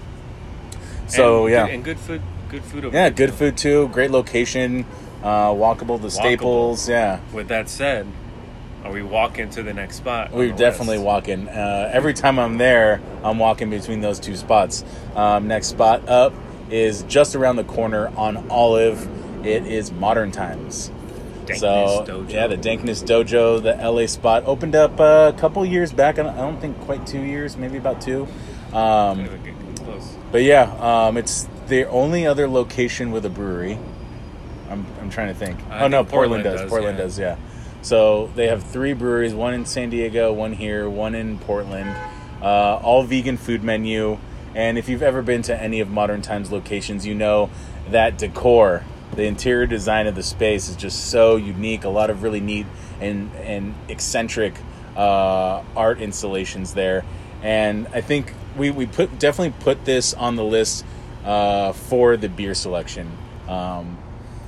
So 1.06 1.44
And 1.46 1.52
yeah, 1.52 1.66
and 1.66 1.84
good 1.84 1.98
food, 1.98 2.22
good 2.48 2.64
food. 2.64 2.84
Over 2.86 2.96
Yeah, 2.96 3.10
good 3.10 3.30
too. 3.30 3.36
food 3.36 3.56
too. 3.56 3.88
Great 3.88 4.10
location. 4.10 4.84
Uh, 5.22 5.48
walkable 5.50 6.00
to 6.00 6.10
Staples. 6.10 6.88
Yeah, 6.88 7.20
With 7.32 7.48
that 7.48 7.68
said, 7.70 8.06
are 8.84 8.92
we 8.92 9.02
walking 9.02 9.48
to 9.50 9.62
the 9.62 9.72
next 9.72 9.96
spot? 9.96 10.32
we're 10.32 10.52
definitely 10.52 10.96
list? 10.98 11.06
walking. 11.06 11.48
Uh, 11.48 11.90
every 11.92 12.12
time 12.12 12.38
I'm 12.38 12.58
there, 12.58 13.00
I'm 13.22 13.38
walking 13.38 13.70
between 13.70 14.00
those 14.00 14.20
two 14.20 14.36
spots. 14.36 14.84
Um, 15.16 15.48
next 15.48 15.68
spot 15.68 16.06
up 16.08 16.34
is 16.70 17.02
just 17.04 17.34
around 17.34 17.56
the 17.56 17.64
corner 17.64 18.08
on 18.16 18.48
Olive. 18.50 19.08
It 19.46 19.66
is 19.66 19.92
Modern 19.92 20.30
Times. 20.30 20.90
Dankness 21.46 21.60
so 21.60 22.04
Dojo. 22.06 22.30
yeah, 22.30 22.46
the 22.46 22.56
Dankness 22.56 23.02
Dojo, 23.02 23.62
the 23.62 23.74
LA 23.76 24.06
spot, 24.06 24.44
opened 24.46 24.74
up 24.74 24.98
a 25.00 25.34
couple 25.38 25.64
years 25.64 25.92
back. 25.92 26.18
I 26.18 26.22
don't, 26.22 26.34
I 26.34 26.38
don't 26.40 26.58
think 26.60 26.78
quite 26.80 27.06
two 27.06 27.20
years, 27.20 27.56
maybe 27.58 27.76
about 27.78 28.00
two. 28.00 28.26
Um, 28.72 29.18
Kinda 29.18 29.30
getting 29.38 29.53
close. 29.53 29.53
But 30.34 30.42
yeah, 30.42 30.64
um, 30.80 31.16
it's 31.16 31.46
the 31.68 31.84
only 31.84 32.26
other 32.26 32.48
location 32.48 33.12
with 33.12 33.24
a 33.24 33.30
brewery. 33.30 33.78
I'm, 34.68 34.84
I'm 35.00 35.08
trying 35.08 35.28
to 35.28 35.34
think. 35.34 35.60
I 35.70 35.84
oh 35.84 35.86
no, 35.86 36.02
Portland, 36.02 36.10
Portland 36.10 36.42
does. 36.42 36.60
does, 36.62 36.70
Portland 36.70 36.98
yeah. 36.98 37.04
does, 37.04 37.18
yeah. 37.20 37.36
So 37.82 38.32
they 38.34 38.48
have 38.48 38.64
three 38.64 38.94
breweries: 38.94 39.32
one 39.32 39.54
in 39.54 39.64
San 39.64 39.90
Diego, 39.90 40.32
one 40.32 40.52
here, 40.52 40.90
one 40.90 41.14
in 41.14 41.38
Portland. 41.38 41.94
Uh, 42.42 42.80
all 42.82 43.04
vegan 43.04 43.36
food 43.36 43.62
menu. 43.62 44.18
And 44.56 44.76
if 44.76 44.88
you've 44.88 45.04
ever 45.04 45.22
been 45.22 45.42
to 45.42 45.56
any 45.56 45.78
of 45.78 45.88
Modern 45.88 46.20
Times 46.20 46.50
locations, 46.50 47.06
you 47.06 47.14
know 47.14 47.48
that 47.90 48.18
decor, 48.18 48.82
the 49.14 49.26
interior 49.26 49.66
design 49.66 50.08
of 50.08 50.16
the 50.16 50.24
space 50.24 50.68
is 50.68 50.74
just 50.74 51.12
so 51.12 51.36
unique. 51.36 51.84
A 51.84 51.88
lot 51.88 52.10
of 52.10 52.24
really 52.24 52.40
neat 52.40 52.66
and 53.00 53.32
and 53.36 53.72
eccentric 53.88 54.54
uh, 54.96 55.62
art 55.76 56.00
installations 56.00 56.74
there. 56.74 57.04
And 57.40 57.86
I 57.94 58.00
think 58.00 58.34
we, 58.56 58.70
we 58.70 58.86
put 58.86 59.18
definitely 59.18 59.54
put 59.60 59.84
this 59.84 60.14
on 60.14 60.36
the 60.36 60.44
list 60.44 60.84
uh, 61.24 61.72
for 61.72 62.16
the 62.16 62.28
beer 62.28 62.54
selection. 62.54 63.10
Um, 63.48 63.98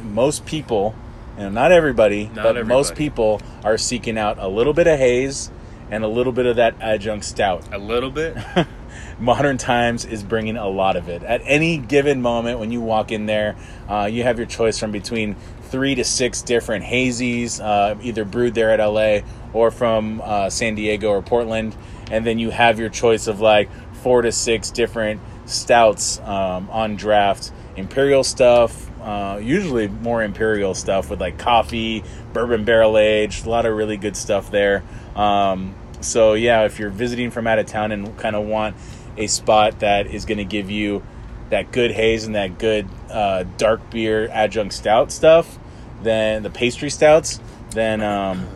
most 0.02 0.46
people, 0.46 0.94
you 1.36 1.44
know, 1.44 1.50
not 1.50 1.72
everybody, 1.72 2.30
Not 2.34 2.42
but 2.42 2.66
most 2.66 2.94
people 2.94 3.40
are 3.64 3.78
seeking 3.78 4.18
out 4.18 4.38
a 4.38 4.48
little 4.48 4.72
bit 4.72 4.86
of 4.86 4.98
haze 4.98 5.50
and 5.90 6.04
a 6.04 6.08
little 6.08 6.32
bit 6.32 6.46
of 6.46 6.56
that 6.56 6.74
adjunct 6.80 7.24
stout. 7.24 7.62
A 7.72 7.78
little 7.78 8.10
bit. 8.10 8.36
Modern 9.18 9.56
Times 9.56 10.04
is 10.04 10.22
bringing 10.22 10.56
a 10.56 10.68
lot 10.68 10.96
of 10.96 11.08
it. 11.08 11.22
At 11.22 11.40
any 11.44 11.78
given 11.78 12.20
moment, 12.20 12.58
when 12.58 12.70
you 12.70 12.80
walk 12.80 13.12
in 13.12 13.26
there, 13.26 13.56
uh, 13.88 14.08
you 14.10 14.22
have 14.22 14.38
your 14.38 14.46
choice 14.46 14.78
from 14.78 14.90
between 14.90 15.36
three 15.62 15.94
to 15.94 16.04
six 16.04 16.42
different 16.42 16.84
hazies, 16.84 17.60
uh, 17.60 17.96
either 18.02 18.24
brewed 18.24 18.54
there 18.54 18.70
at 18.70 18.84
LA 18.84 19.20
or 19.52 19.70
from 19.70 20.20
uh, 20.24 20.50
San 20.50 20.74
Diego 20.74 21.10
or 21.10 21.22
Portland. 21.22 21.76
And 22.10 22.26
then 22.26 22.38
you 22.38 22.50
have 22.50 22.78
your 22.78 22.88
choice 22.88 23.26
of 23.26 23.40
like 23.40 23.68
four 24.06 24.22
to 24.22 24.30
six 24.30 24.70
different 24.70 25.20
stouts 25.46 26.20
um, 26.20 26.70
on 26.70 26.94
draft. 26.94 27.50
Imperial 27.74 28.22
stuff, 28.22 28.88
uh, 29.00 29.40
usually 29.42 29.88
more 29.88 30.22
imperial 30.22 30.74
stuff 30.74 31.10
with 31.10 31.20
like 31.20 31.38
coffee, 31.38 32.04
bourbon 32.32 32.64
barrel 32.64 32.98
aged, 32.98 33.46
a 33.46 33.50
lot 33.50 33.66
of 33.66 33.76
really 33.76 33.96
good 33.96 34.16
stuff 34.16 34.48
there. 34.52 34.84
Um, 35.16 35.74
so 36.02 36.34
yeah, 36.34 36.66
if 36.66 36.78
you're 36.78 36.90
visiting 36.90 37.32
from 37.32 37.48
out 37.48 37.58
of 37.58 37.66
town 37.66 37.90
and 37.90 38.16
kind 38.16 38.36
of 38.36 38.46
want 38.46 38.76
a 39.16 39.26
spot 39.26 39.80
that 39.80 40.06
is 40.06 40.24
going 40.24 40.38
to 40.38 40.44
give 40.44 40.70
you 40.70 41.02
that 41.50 41.72
good 41.72 41.90
haze 41.90 42.26
and 42.26 42.36
that 42.36 42.58
good 42.58 42.88
uh, 43.10 43.42
dark 43.58 43.90
beer 43.90 44.28
adjunct 44.28 44.72
stout 44.72 45.10
stuff, 45.10 45.58
then 46.04 46.44
the 46.44 46.50
pastry 46.50 46.90
stouts, 46.90 47.40
then 47.70 48.00
um, 48.02 48.46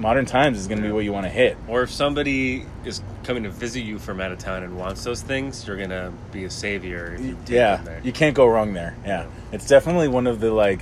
Modern 0.00 0.26
Times 0.26 0.58
is 0.58 0.68
going 0.68 0.80
to 0.80 0.86
be 0.86 0.92
what 0.92 1.02
you 1.02 1.12
want 1.12 1.26
to 1.26 1.30
hit. 1.30 1.58
or 1.66 1.82
if 1.82 1.90
somebody 1.90 2.64
is 2.84 3.02
coming 3.24 3.42
to 3.44 3.50
visit 3.50 3.80
you 3.80 3.98
from 3.98 4.20
out 4.20 4.32
of 4.32 4.38
town 4.38 4.62
and 4.62 4.76
wants 4.76 5.04
those 5.04 5.22
things, 5.22 5.66
you're 5.66 5.76
gonna 5.76 6.12
be 6.32 6.44
a 6.44 6.50
savior 6.50 7.14
if 7.14 7.20
you 7.24 7.36
take 7.44 7.50
Yeah, 7.54 7.76
there. 7.76 8.00
you 8.02 8.12
can't 8.12 8.34
go 8.34 8.46
wrong 8.46 8.72
there. 8.74 8.96
Yeah, 9.06 9.26
it's 9.52 9.66
definitely 9.66 10.08
one 10.08 10.26
of 10.26 10.40
the 10.40 10.50
like 10.52 10.80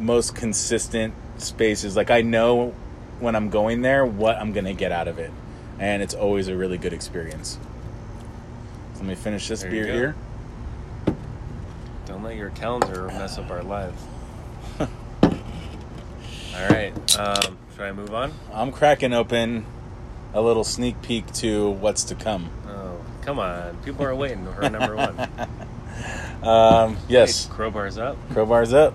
most 0.00 0.34
consistent 0.34 1.14
spaces. 1.38 1.96
Like 1.96 2.10
I 2.10 2.22
know 2.22 2.74
when 3.20 3.34
I'm 3.34 3.50
going 3.50 3.82
there 3.82 4.06
what 4.06 4.36
I'm 4.36 4.52
going 4.52 4.66
to 4.66 4.74
get 4.74 4.92
out 4.92 5.08
of 5.08 5.18
it, 5.18 5.32
and 5.80 6.02
it's 6.02 6.14
always 6.14 6.46
a 6.48 6.54
really 6.56 6.78
good 6.78 6.92
experience. 6.92 7.58
So 8.94 9.00
let 9.00 9.08
me 9.08 9.14
finish 9.16 9.48
this 9.48 9.62
There 9.62 9.70
beer 9.72 9.86
here. 9.86 10.14
Don't 12.06 12.22
let 12.22 12.36
your 12.36 12.50
calendar 12.50 13.08
mess 13.08 13.38
up 13.38 13.50
our 13.50 13.62
lives. 13.62 14.00
All 14.80 14.88
right. 16.70 16.92
Um, 17.18 17.58
should 17.74 17.82
I 17.84 17.92
move 17.92 18.14
on? 18.14 18.32
I'm 18.52 18.72
cracking 18.72 19.12
open 19.12 19.66
a 20.34 20.40
little 20.40 20.64
sneak 20.64 21.00
peek 21.02 21.32
to 21.34 21.70
what's 21.70 22.04
to 22.04 22.14
come. 22.14 22.50
Oh, 22.66 23.00
come 23.22 23.38
on. 23.38 23.76
People 23.84 24.04
are 24.04 24.14
waiting 24.14 24.46
for 24.54 24.68
number 24.68 24.96
one. 24.96 25.28
Um, 26.42 26.96
yes, 27.08 27.46
Hey, 27.46 27.52
crowbars 27.54 27.98
up. 28.00 28.16
crowbars 28.30 28.72
up. 28.72 28.94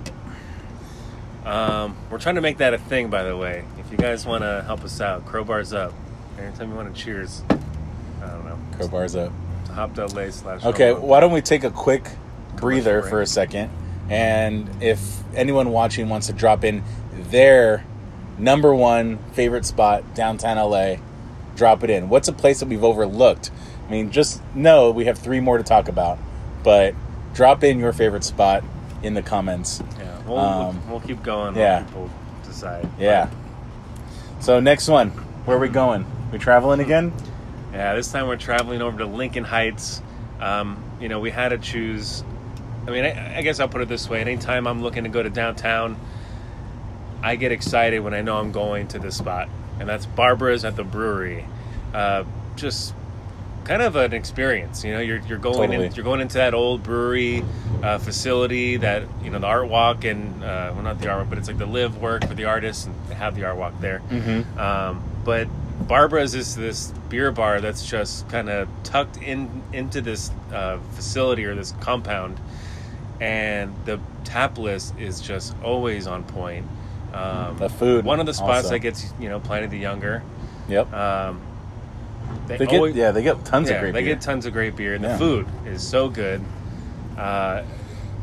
Um, 1.46 1.98
we're 2.10 2.20
trying 2.20 2.36
to 2.36 2.42
make 2.42 2.60
that 2.60 2.74
a 2.74 2.78
thing, 2.78 3.10
by 3.10 3.24
the 3.24 3.36
way. 3.36 3.66
If 3.78 3.92
you 3.92 3.98
guys 3.98 4.26
want 4.26 4.44
to 4.44 4.64
help 4.66 4.84
us 4.86 5.02
out, 5.02 5.26
crowbars 5.26 5.76
up. 5.76 5.94
Anytime 6.40 6.70
you 6.70 6.76
want 6.76 6.96
to 6.96 7.02
cheers, 7.02 7.44
I 7.50 8.28
don't 8.28 8.46
know. 8.46 8.58
Crowbars 8.78 9.20
up. 9.26 9.34
Hop.la 9.72 10.30
slash. 10.30 10.64
Okay, 10.64 10.94
why 10.94 11.20
don't 11.20 11.34
we 11.34 11.42
take 11.42 11.66
a 11.66 11.70
quick 11.72 12.08
breather 12.56 13.02
for 13.02 13.22
a 13.22 13.28
second? 13.28 13.70
And 14.10 14.70
if 14.82 15.00
anyone 15.36 15.72
watching 15.72 16.08
wants 16.08 16.28
to 16.28 16.34
drop 16.34 16.64
in 16.64 16.82
their 17.14 17.84
number 18.38 18.74
one 18.74 19.18
favorite 19.34 19.66
spot 19.66 20.16
downtown 20.16 20.56
LA, 20.58 20.96
drop 21.56 21.84
it 21.84 21.90
in. 21.90 22.10
What's 22.10 22.28
a 22.28 22.34
place 22.34 22.60
that 22.60 22.68
we've 22.70 22.84
overlooked? 22.84 23.52
I 23.88 23.92
mean, 23.92 24.12
just 24.12 24.42
know 24.56 24.92
we 24.92 25.06
have 25.06 25.18
three 25.18 25.40
more 25.40 25.58
to 25.58 25.64
talk 25.64 25.88
about, 25.88 26.18
but 26.64 26.96
drop 27.34 27.64
in 27.64 27.80
your 27.80 27.94
favorite 27.94 28.24
spot 28.24 28.64
in 29.02 29.14
the 29.14 29.22
comments. 29.22 29.84
Yeah, 30.00 30.20
we'll, 30.26 30.38
Um, 30.40 30.90
we'll 30.90 31.02
keep 31.02 31.22
going 31.24 31.56
yeah. 31.56 31.84
people 31.84 32.10
decide. 32.46 32.88
Yeah. 32.98 33.30
So 34.40 34.60
next 34.60 34.88
one, 34.88 35.10
where 35.46 35.58
are 35.58 35.60
we 35.60 35.70
going? 35.70 36.06
We 36.32 36.40
traveling 36.40 36.80
again? 36.80 37.14
Yeah, 37.74 37.96
this 37.96 38.12
time 38.12 38.28
we're 38.28 38.38
traveling 38.38 38.82
over 38.82 38.98
to 39.00 39.06
Lincoln 39.06 39.44
Heights. 39.44 40.02
Um, 40.40 40.82
you 41.00 41.10
know, 41.10 41.20
we 41.20 41.32
had 41.32 41.50
to 41.50 41.58
choose. 41.58 42.24
I 42.88 42.92
mean, 42.92 43.06
I, 43.06 43.38
I 43.38 43.42
guess 43.42 43.60
I'll 43.60 43.68
put 43.68 43.82
it 43.82 43.88
this 43.88 44.10
way: 44.10 44.22
anytime 44.22 44.68
I'm 44.68 44.82
looking 44.82 45.04
to 45.04 45.10
go 45.10 45.24
to 45.24 45.30
downtown, 45.30 45.98
I 47.22 47.36
get 47.36 47.52
excited 47.52 48.00
when 48.02 48.14
I 48.14 48.22
know 48.22 48.38
I'm 48.38 48.52
going 48.52 48.88
to 48.90 49.00
this 49.00 49.18
spot, 49.18 49.50
and 49.80 49.88
that's 49.90 50.06
Barbara's 50.06 50.66
at 50.66 50.76
the 50.76 50.84
brewery. 50.84 51.46
Uh, 51.94 52.24
just 52.56 52.94
kind 53.66 53.82
of 53.82 53.96
an 53.96 54.14
experience. 54.14 54.84
You 54.84 54.94
know, 54.94 55.00
you're 55.00 55.20
you're 55.28 55.38
going 55.38 55.70
Totally. 55.72 55.86
in, 55.88 55.94
you're 55.96 56.04
going 56.04 56.22
into 56.22 56.36
that 56.36 56.54
old 56.54 56.84
brewery 56.84 57.44
uh, 57.82 57.98
facility 57.98 58.78
that 58.78 59.04
you 59.24 59.30
know 59.30 59.40
the 59.40 59.48
art 59.48 59.70
walk 59.70 60.04
and 60.06 60.44
uh, 60.44 60.72
well 60.74 60.84
not 60.84 61.00
the 61.00 61.08
art 61.10 61.20
walk, 61.22 61.30
but 61.30 61.38
it's 61.38 61.48
like 61.48 61.58
the 61.58 61.66
live 61.66 61.98
work 62.02 62.26
for 62.28 62.34
the 62.34 62.46
artists 62.46 62.86
and 62.86 62.96
they 63.08 63.16
have 63.16 63.36
the 63.36 63.46
art 63.46 63.58
walk 63.58 63.80
there. 63.80 64.02
Mhm. 64.10 64.58
Um, 64.58 65.02
but 65.24 65.48
Barbara's 65.88 66.36
is 66.36 66.56
this 66.56 66.94
beer 67.10 67.32
bar 67.32 67.60
that's 67.62 67.86
just 67.86 68.28
kind 68.30 68.50
of 68.50 68.68
tucked 68.84 69.18
in 69.18 69.64
into 69.74 70.02
this 70.02 70.30
uh, 70.54 70.78
facility 70.96 71.46
or 71.46 71.56
this 71.56 71.74
compound, 71.80 72.40
and 73.22 73.74
the 73.86 74.00
tap 74.24 74.58
list 74.58 74.94
is 75.00 75.22
just 75.22 75.56
always 75.64 76.08
on 76.08 76.24
point. 76.24 76.66
Um, 77.14 77.58
The 77.58 77.70
food 77.70 78.06
one 78.06 78.20
of 78.20 78.26
the 78.26 78.34
spots 78.34 78.58
also. 78.66 78.70
that 78.70 78.80
gets 78.80 79.14
you 79.20 79.30
know 79.30 79.40
Pliny 79.40 79.68
the 79.68 79.78
Younger. 79.78 80.24
Yep. 80.68 80.94
Um, 80.94 81.42
they, 82.48 82.58
They 82.58 82.66
get 82.66 82.76
always- 82.78 82.96
yeah, 82.96 83.12
they 83.12 83.22
get 83.24 83.44
tons 83.46 83.70
yeah, 83.70 83.76
of 83.76 83.82
great 83.82 83.94
they 83.94 84.02
beer. 84.04 84.16
get 84.16 84.22
tons 84.22 84.46
of 84.46 84.54
great 84.54 84.76
beer, 84.76 84.96
and 84.96 85.04
Yeah. 85.04 85.12
the 85.14 85.18
food 85.18 85.46
is 85.66 85.86
so 85.88 86.10
good. 86.10 86.42
Uh, 87.18 87.62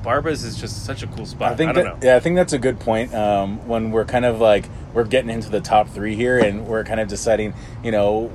Barbara's 0.02 0.44
is 0.44 0.56
just 0.56 0.85
such 0.85 1.02
a 1.02 1.06
cool 1.09 1.26
spot. 1.26 1.50
I 1.50 1.52
I, 1.52 1.56
think 1.56 1.75
don't 1.75 1.85
that 1.85 2.00
know. 2.00 2.06
yeah, 2.09 2.16
I 2.16 2.20
think 2.20 2.37
that's 2.37 2.52
a 2.54 2.59
good 2.59 2.80
point. 2.80 3.14
Um, 3.14 3.66
when 3.68 3.90
we're 3.90 4.06
kind 4.06 4.25
of 4.25 4.40
like 4.40 4.64
we're 4.94 5.04
getting 5.04 5.30
into 5.30 5.50
the 5.50 5.61
top 5.61 5.88
three 5.90 6.16
here, 6.16 6.38
and 6.38 6.66
we're 6.66 6.85
kind 6.85 7.00
of 7.00 7.06
deciding, 7.09 7.52
you 7.85 7.92
know, 7.92 8.30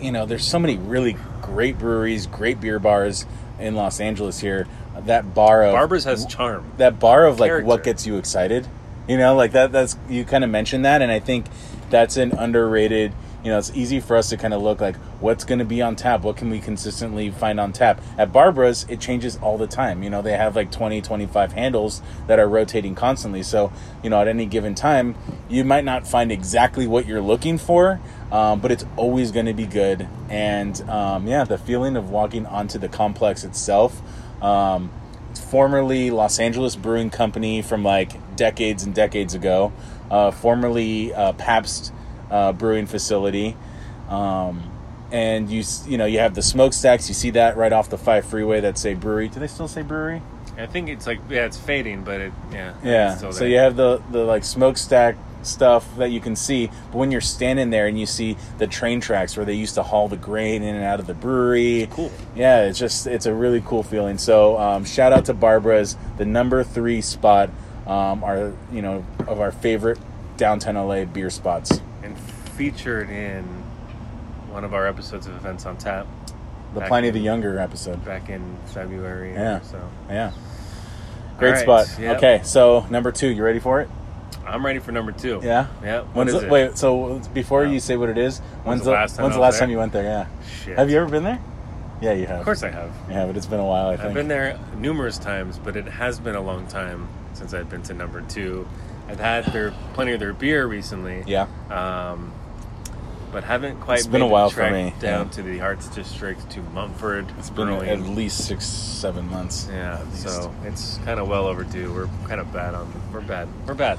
you 0.00 0.10
know, 0.12 0.24
there's 0.26 0.44
so 0.46 0.58
many 0.58 0.76
really 0.78 1.16
great 1.42 1.78
breweries, 1.78 2.26
great 2.26 2.58
beer 2.60 2.78
bars 2.78 3.26
in 3.58 3.74
Los 3.76 4.00
Angeles 4.00 4.40
here. 4.40 4.66
That 5.04 5.34
bar 5.34 5.62
of 5.62 5.72
Barbara's 5.72 6.04
has 6.04 6.24
charm. 6.26 6.64
that 6.78 6.98
bar 6.98 7.26
of 7.26 7.38
like 7.38 7.48
Character. 7.50 7.66
what 7.66 7.84
gets 7.84 8.06
you 8.06 8.16
excited 8.16 8.66
you 9.08 9.16
know 9.16 9.34
like 9.34 9.52
that 9.52 9.72
that's 9.72 9.96
you 10.08 10.24
kind 10.24 10.44
of 10.44 10.50
mentioned 10.50 10.84
that 10.84 11.02
and 11.02 11.10
i 11.10 11.18
think 11.18 11.46
that's 11.90 12.16
an 12.16 12.32
underrated 12.32 13.12
you 13.42 13.50
know 13.50 13.58
it's 13.58 13.70
easy 13.74 14.00
for 14.00 14.16
us 14.16 14.28
to 14.28 14.36
kind 14.36 14.52
of 14.52 14.60
look 14.62 14.80
like 14.80 14.96
what's 15.20 15.44
going 15.44 15.58
to 15.58 15.64
be 15.64 15.80
on 15.80 15.96
tap 15.96 16.22
what 16.22 16.36
can 16.36 16.50
we 16.50 16.58
consistently 16.58 17.30
find 17.30 17.58
on 17.58 17.72
tap? 17.72 18.00
At 18.18 18.32
barbara's 18.32 18.86
it 18.88 19.00
changes 19.00 19.36
all 19.38 19.56
the 19.58 19.66
time 19.66 20.02
you 20.02 20.10
know 20.10 20.22
they 20.22 20.36
have 20.36 20.56
like 20.56 20.70
20 20.70 21.00
25 21.00 21.52
handles 21.52 22.02
that 22.26 22.38
are 22.38 22.48
rotating 22.48 22.94
constantly 22.94 23.42
so 23.42 23.72
you 24.02 24.10
know 24.10 24.20
at 24.20 24.28
any 24.28 24.46
given 24.46 24.74
time 24.74 25.14
you 25.48 25.64
might 25.64 25.84
not 25.84 26.06
find 26.06 26.30
exactly 26.30 26.86
what 26.86 27.06
you're 27.06 27.22
looking 27.22 27.58
for 27.58 28.00
um, 28.30 28.60
but 28.60 28.70
it's 28.70 28.84
always 28.96 29.32
going 29.32 29.46
to 29.46 29.54
be 29.54 29.66
good 29.66 30.06
and 30.28 30.82
um, 30.82 31.26
yeah 31.26 31.44
the 31.44 31.58
feeling 31.58 31.96
of 31.96 32.10
walking 32.10 32.46
onto 32.46 32.78
the 32.78 32.88
complex 32.88 33.42
itself 33.44 34.00
um, 34.42 34.90
formerly 35.34 36.10
Los 36.10 36.38
Angeles 36.38 36.76
Brewing 36.76 37.10
Company 37.10 37.62
from 37.62 37.82
like 37.84 38.36
decades 38.36 38.82
and 38.82 38.94
decades 38.94 39.34
ago, 39.34 39.72
uh, 40.10 40.30
formerly 40.30 41.12
uh, 41.14 41.32
Pabst 41.34 41.92
uh, 42.30 42.52
Brewing 42.52 42.86
Facility. 42.86 43.56
Um, 44.08 44.70
and 45.12 45.50
you 45.50 45.64
you 45.86 45.98
know 45.98 46.06
you 46.06 46.18
have 46.20 46.34
the 46.34 46.42
smokestacks. 46.42 47.08
You 47.08 47.14
see 47.14 47.30
that 47.30 47.56
right 47.56 47.72
off 47.72 47.88
the 47.90 47.98
five 47.98 48.24
freeway 48.24 48.60
that 48.60 48.78
say 48.78 48.94
brewery. 48.94 49.28
Do 49.28 49.40
they 49.40 49.46
still 49.46 49.68
say 49.68 49.82
brewery? 49.82 50.22
I 50.56 50.66
think 50.66 50.88
it's 50.88 51.06
like 51.06 51.20
yeah, 51.28 51.46
it's 51.46 51.56
fading, 51.56 52.04
but 52.04 52.20
it 52.20 52.32
yeah 52.52 52.74
Yeah. 52.82 53.16
So 53.30 53.44
you 53.44 53.58
have 53.58 53.76
the 53.76 54.02
the 54.10 54.24
like 54.24 54.44
smokestack 54.44 55.16
stuff 55.42 55.96
that 55.96 56.10
you 56.10 56.20
can 56.20 56.36
see, 56.36 56.66
but 56.90 56.98
when 56.98 57.10
you're 57.10 57.20
standing 57.20 57.70
there 57.70 57.86
and 57.86 57.98
you 57.98 58.06
see 58.06 58.36
the 58.58 58.66
train 58.66 59.00
tracks 59.00 59.36
where 59.36 59.46
they 59.46 59.54
used 59.54 59.74
to 59.76 59.82
haul 59.82 60.08
the 60.08 60.16
grain 60.16 60.62
in 60.62 60.74
and 60.74 60.84
out 60.84 61.00
of 61.00 61.06
the 61.06 61.14
brewery, 61.14 61.88
Cool. 61.92 62.10
Yeah, 62.36 62.64
it's 62.64 62.78
just 62.78 63.06
it's 63.06 63.26
a 63.26 63.34
really 63.34 63.62
cool 63.66 63.82
feeling. 63.82 64.18
So 64.18 64.58
um, 64.58 64.84
shout 64.84 65.12
out 65.12 65.24
to 65.26 65.34
Barbara's, 65.34 65.96
the 66.18 66.24
number 66.26 66.62
three 66.64 67.00
spot, 67.00 67.50
um, 67.86 68.22
our 68.24 68.52
you 68.72 68.82
know 68.82 69.04
of 69.26 69.40
our 69.40 69.52
favorite 69.52 69.98
downtown 70.36 70.76
LA 70.76 71.04
beer 71.04 71.30
spots. 71.30 71.80
and 72.02 72.18
featured 72.18 73.08
in 73.10 73.44
one 74.50 74.64
of 74.64 74.74
our 74.74 74.86
episodes 74.86 75.26
of 75.26 75.34
Events 75.36 75.64
on 75.66 75.76
Tap 75.76 76.06
The 76.74 76.80
Pliny 76.82 77.08
in- 77.08 77.14
the 77.14 77.20
Younger 77.20 77.58
episode. 77.58 78.04
back 78.04 78.28
in 78.28 78.56
February. 78.66 79.32
Yeah. 79.32 79.60
So 79.62 79.80
Yeah. 80.08 80.32
Great 81.38 81.52
right, 81.52 81.58
spot. 81.60 81.86
yep. 81.98 82.16
Okay, 82.18 82.40
so 82.44 82.84
number 82.90 83.10
two, 83.12 83.28
you 83.28 83.42
ready 83.42 83.60
for 83.60 83.80
it? 83.80 83.88
I'm 84.50 84.64
ready 84.66 84.78
for 84.78 84.92
number 84.92 85.12
two. 85.12 85.40
Yeah. 85.42 85.66
Yeah. 85.82 86.02
When's 86.12 86.32
is 86.34 86.40
the- 86.40 86.46
it? 86.46 86.50
Wait, 86.50 86.78
so 86.78 87.20
before 87.32 87.64
No. 87.64 87.70
you 87.70 87.80
say 87.80 87.96
what 87.96 88.08
it 88.08 88.18
is, 88.18 88.40
when's 88.64 88.80
the 88.80 88.86
the 88.86 88.90
last 88.92 89.16
time 89.16 89.24
when's 89.24 89.34
the 89.36 89.40
last 89.40 89.58
time 89.58 89.70
you 89.70 89.78
went 89.78 89.92
there? 89.92 90.02
Yeah. 90.04 90.26
Shit. 90.64 90.76
Have 90.78 90.90
you 90.90 90.98
ever 90.98 91.08
been 91.10 91.24
there? 91.24 91.38
Yeah, 92.00 92.12
you 92.12 92.26
have. 92.26 92.38
Of 92.40 92.44
course 92.44 92.62
I 92.62 92.70
have. 92.70 92.90
Yeah, 93.10 93.26
but 93.26 93.36
it's 93.36 93.46
been 93.46 93.60
a 93.60 93.64
while. 93.64 93.88
I 93.88 93.96
think. 93.96 94.08
I've 94.08 94.14
been 94.14 94.28
there 94.28 94.58
numerous 94.78 95.18
times, 95.18 95.58
but 95.62 95.76
it 95.76 95.86
has 95.86 96.18
been 96.18 96.34
a 96.34 96.40
long 96.40 96.66
time 96.66 97.08
since 97.34 97.52
I've 97.54 97.68
been 97.68 97.82
to 97.82 97.94
number 97.94 98.22
two. 98.22 98.66
I've 99.08 99.20
had 99.20 99.44
their 99.46 99.72
plenty 99.92 100.12
of 100.12 100.20
their 100.20 100.32
beer 100.32 100.66
recently. 100.66 101.24
Yeah. 101.26 101.46
Um, 101.70 102.32
but 103.32 103.44
haven't 103.44 103.80
quite 103.80 103.98
It's 103.98 104.06
been 104.08 104.22
a 104.22 104.26
while 104.26 104.50
for 104.50 104.68
me, 104.70 104.92
down 104.98 105.26
yeah. 105.26 105.32
to 105.32 105.42
the 105.42 105.60
Arts 105.60 105.86
District 105.88 106.48
to 106.50 106.60
Mumford. 106.74 107.26
It's 107.38 107.50
been 107.50 107.66
Brewing. 107.68 107.88
at 107.88 108.00
least 108.00 108.44
six, 108.46 108.64
seven 108.66 109.28
months. 109.30 109.68
yeah, 109.72 110.00
so 110.14 110.52
it's 110.64 110.98
kind 111.04 111.20
of 111.20 111.28
well 111.28 111.46
overdue. 111.46 111.92
We're 111.92 112.08
kind 112.28 112.40
of 112.40 112.52
bad 112.52 112.74
on. 112.74 112.92
We're 113.12 113.20
bad. 113.20 113.46
We're 113.66 113.74
bad. 113.74 113.98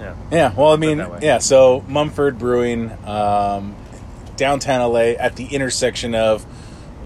Yeah. 0.00 0.16
Yeah, 0.32 0.54
well, 0.54 0.72
I 0.72 0.76
mean, 0.76 0.98
yeah. 1.20 1.38
So 1.38 1.84
Mumford 1.86 2.38
Brewing, 2.38 2.90
um, 3.06 3.76
downtown 4.36 4.92
LA, 4.92 5.12
at 5.18 5.36
the 5.36 5.46
intersection 5.46 6.14
of 6.14 6.46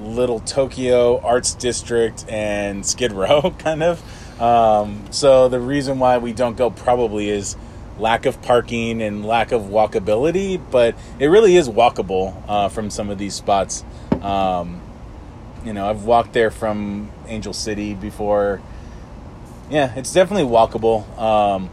Little 0.00 0.38
Tokyo 0.40 1.20
Arts 1.20 1.54
District 1.54 2.24
and 2.28 2.86
Skid 2.86 3.12
Row, 3.12 3.50
kind 3.58 3.82
of. 3.82 4.40
Um, 4.40 5.04
so 5.10 5.48
the 5.48 5.60
reason 5.60 5.98
why 5.98 6.18
we 6.18 6.32
don't 6.32 6.56
go 6.56 6.70
probably 6.70 7.28
is 7.28 7.56
lack 7.98 8.26
of 8.26 8.40
parking 8.42 9.02
and 9.02 9.24
lack 9.24 9.52
of 9.52 9.62
walkability, 9.62 10.60
but 10.70 10.96
it 11.18 11.26
really 11.26 11.56
is 11.56 11.68
walkable 11.68 12.40
uh, 12.48 12.68
from 12.68 12.90
some 12.90 13.10
of 13.10 13.18
these 13.18 13.34
spots. 13.34 13.84
Um, 14.20 14.80
you 15.64 15.72
know, 15.72 15.88
I've 15.88 16.04
walked 16.04 16.32
there 16.32 16.50
from 16.50 17.10
Angel 17.26 17.52
City 17.52 17.94
before. 17.94 18.60
Yeah, 19.70 19.94
it's 19.96 20.12
definitely 20.12 20.50
walkable. 20.50 21.18
Um, 21.18 21.70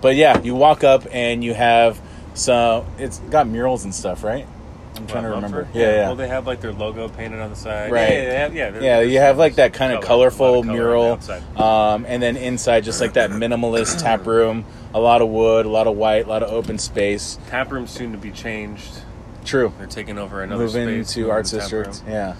but 0.00 0.16
yeah, 0.16 0.40
you 0.42 0.54
walk 0.54 0.84
up 0.84 1.06
and 1.12 1.42
you 1.44 1.54
have 1.54 2.00
some. 2.34 2.84
It's 2.98 3.18
got 3.18 3.46
murals 3.48 3.84
and 3.84 3.94
stuff, 3.94 4.22
right? 4.24 4.46
I'm 4.96 5.06
trying 5.06 5.22
to 5.22 5.30
remember. 5.30 5.62
Mumford? 5.62 5.74
Yeah, 5.74 5.90
yeah. 5.92 6.06
Well, 6.08 6.16
they 6.16 6.28
have 6.28 6.46
like 6.46 6.60
their 6.60 6.72
logo 6.72 7.08
painted 7.08 7.40
on 7.40 7.48
the 7.50 7.56
side. 7.56 7.90
Right. 7.92 8.10
Yeah, 8.12 8.38
have, 8.40 8.54
yeah, 8.54 8.70
there- 8.70 8.82
yeah, 8.82 8.96
there's- 8.96 9.12
you 9.12 9.18
have 9.20 9.38
like 9.38 9.54
that 9.54 9.72
kind 9.72 9.92
of 9.92 10.02
color, 10.02 10.30
colorful 10.30 10.62
color 10.64 10.74
mural, 10.74 11.20
um, 11.56 12.04
and 12.06 12.22
then 12.22 12.36
inside 12.36 12.84
just 12.84 13.00
like 13.00 13.14
that 13.14 13.30
minimalist 13.30 14.00
tap 14.02 14.26
room. 14.26 14.64
A 14.92 15.00
lot 15.00 15.22
of 15.22 15.28
wood, 15.28 15.66
a 15.66 15.68
lot 15.68 15.86
of 15.86 15.96
white, 15.96 16.26
a 16.26 16.28
lot 16.28 16.42
of 16.42 16.50
open 16.52 16.76
space. 16.76 17.38
Tap 17.48 17.70
room 17.70 17.86
soon 17.86 18.10
to 18.12 18.18
be 18.18 18.30
changed. 18.32 18.90
True. 19.44 19.72
They're 19.78 19.86
taking 19.86 20.18
over 20.18 20.42
another 20.42 20.64
Moving 20.64 21.04
space. 21.04 21.14
to 21.14 21.20
moving 21.20 21.32
Arts 21.32 21.50
the 21.52 21.58
tap 21.58 21.70
District. 21.70 22.02
Yeah. 22.08 22.34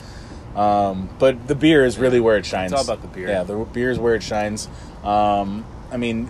Um, 0.57 1.09
but 1.21 1.47
the 1.47 1.55
beer 1.55 1.85
is 1.87 1.97
really 1.99 2.19
where 2.21 2.37
it 2.37 2.45
shines. 2.45 2.73
It's 2.73 2.79
all 2.81 2.85
about 2.93 3.03
the 3.03 3.09
beer. 3.09 3.29
Yeah, 3.29 3.45
the 3.45 3.57
beer 3.57 3.91
is 3.91 3.99
where 4.01 4.17
it 4.17 4.23
shines. 4.25 4.69
Um, 5.05 5.65
I 5.93 5.97
mean, 5.97 6.29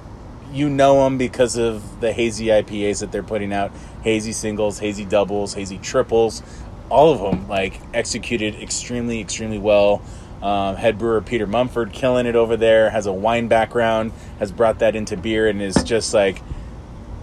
you 0.52 0.68
know 0.68 1.04
them 1.04 1.18
because 1.18 1.56
of 1.56 2.00
the 2.00 2.12
hazy 2.12 2.46
IPAs 2.46 3.00
that 3.00 3.12
they're 3.12 3.22
putting 3.22 3.52
out 3.52 3.70
hazy 4.02 4.32
singles, 4.32 4.78
hazy 4.78 5.04
doubles, 5.04 5.54
hazy 5.54 5.78
triples. 5.78 6.42
All 6.88 7.12
of 7.12 7.20
them, 7.20 7.48
like, 7.48 7.80
executed 7.94 8.56
extremely, 8.56 9.20
extremely 9.20 9.58
well. 9.58 10.02
Um, 10.42 10.76
head 10.76 10.98
brewer 10.98 11.20
Peter 11.20 11.46
Mumford 11.46 11.92
killing 11.92 12.26
it 12.26 12.34
over 12.34 12.56
there, 12.56 12.90
has 12.90 13.06
a 13.06 13.12
wine 13.12 13.46
background, 13.48 14.12
has 14.38 14.50
brought 14.50 14.78
that 14.78 14.96
into 14.96 15.16
beer, 15.16 15.46
and 15.46 15.60
is 15.60 15.84
just 15.84 16.14
like 16.14 16.40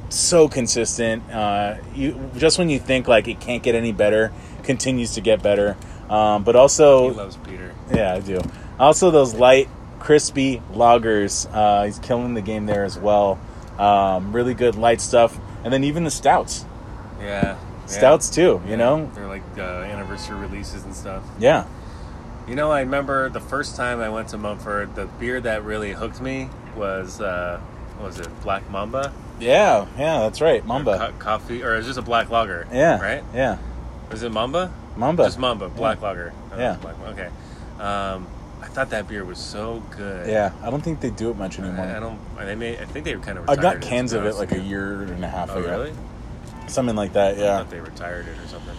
so 0.09 0.47
consistent. 0.47 1.29
Uh, 1.31 1.77
you 1.95 2.29
just 2.37 2.57
when 2.59 2.69
you 2.69 2.79
think 2.79 3.07
like 3.07 3.27
it 3.27 3.39
can't 3.39 3.63
get 3.63 3.73
any 3.75 3.91
better, 3.91 4.31
continues 4.63 5.15
to 5.15 5.21
get 5.21 5.41
better. 5.41 5.75
Um, 6.09 6.43
but 6.43 6.55
also, 6.55 7.09
He 7.09 7.15
loves 7.17 7.37
Peter. 7.37 7.73
yeah, 7.93 8.13
I 8.13 8.19
do. 8.19 8.39
Also, 8.79 9.09
those 9.11 9.33
light, 9.33 9.67
crispy 10.07 10.61
lagers. 10.73 11.49
Uh, 11.53 11.83
he's 11.83 11.99
killing 11.99 12.33
the 12.33 12.41
game 12.41 12.65
there 12.65 12.85
as 12.85 12.97
well. 12.97 13.37
Um, 13.77 14.31
really 14.31 14.53
good 14.53 14.75
light 14.75 15.01
stuff, 15.01 15.37
and 15.65 15.73
then 15.73 15.83
even 15.83 16.05
the 16.05 16.09
stouts, 16.11 16.65
Yeah. 17.19 17.25
yeah. 17.25 17.55
stouts 17.87 18.29
too. 18.29 18.61
You 18.63 18.71
Yeah. 18.71 18.75
know, 18.77 19.11
they're 19.13 19.27
like 19.27 19.43
uh, 19.57 19.61
anniversary 19.61 20.37
releases 20.37 20.85
and 20.85 20.95
stuff. 20.95 21.23
yeah, 21.39 21.65
You 22.47 22.55
know, 22.55 22.71
I 22.71 22.79
remember 22.79 23.27
the 23.27 23.41
first 23.41 23.75
time 23.75 23.99
I 23.99 24.07
went 24.07 24.29
to 24.29 24.37
Mumford, 24.37 24.95
the 24.95 25.07
beer 25.19 25.41
that 25.41 25.65
really 25.65 25.91
hooked 25.91 26.21
me 26.21 26.47
was 26.77 27.19
uh, 27.19 27.59
what 27.97 28.07
was 28.07 28.19
it 28.21 28.29
Black 28.43 28.69
Mamba? 28.71 29.11
yeah, 29.41 29.87
yeah. 29.99 30.19
That's 30.21 30.39
right, 30.39 30.63
Or 30.63 30.67
Mamba. 30.67 30.97
co- 30.97 31.11
coffee, 31.19 31.63
or 31.63 31.75
it's 31.75 31.85
just 31.85 31.99
a 31.99 32.01
black 32.01 32.29
lager. 32.29 32.65
Yeah, 32.71 32.97
Right? 33.01 33.23
Yeah, 33.35 33.57
Was 34.09 34.23
it 34.23 34.31
Mamba? 34.31 34.71
Mamba. 34.95 35.25
Just 35.25 35.37
Mamba, 35.37 35.67
black 35.67 36.01
lager. 36.01 36.31
Oh, 36.53 36.57
Yeah. 36.57 36.77
Black, 36.81 36.95
okay. 37.09 37.27
Um, 37.83 38.25
thought 38.77 38.91
that 38.91 39.07
beer 39.07 39.25
was 39.25 39.39
so 39.39 39.81
good. 39.97 40.27
yeah. 40.29 40.51
I 40.61 40.69
don't 40.69 40.81
think 40.83 40.99
they 41.01 41.09
do 41.09 41.31
it 41.31 41.35
much 41.37 41.57
anymore. 41.57 41.83
I, 41.83 41.97
I 41.97 41.99
don't. 41.99 42.19
They 42.37 42.53
made. 42.53 42.79
I 42.79 42.85
think 42.85 43.05
they 43.05 43.15
were 43.15 43.23
kind 43.23 43.39
of. 43.39 43.49
I 43.49 43.55
got 43.55 43.81
cans 43.81 44.13
of 44.13 44.23
it 44.23 44.35
like 44.35 44.51
a 44.51 44.59
year 44.59 45.01
and 45.01 45.25
a 45.25 45.27
half 45.27 45.49
Oh 45.49 45.57
ago, 45.57 45.67
really? 45.79 45.93
something 46.67 46.95
like 46.95 47.13
that. 47.13 47.37
I 47.37 47.41
Yeah, 47.41 47.57
thought 47.57 47.71
they 47.71 47.79
retired 47.79 48.27
it 48.27 48.37
or 48.37 48.47
something. 48.47 48.75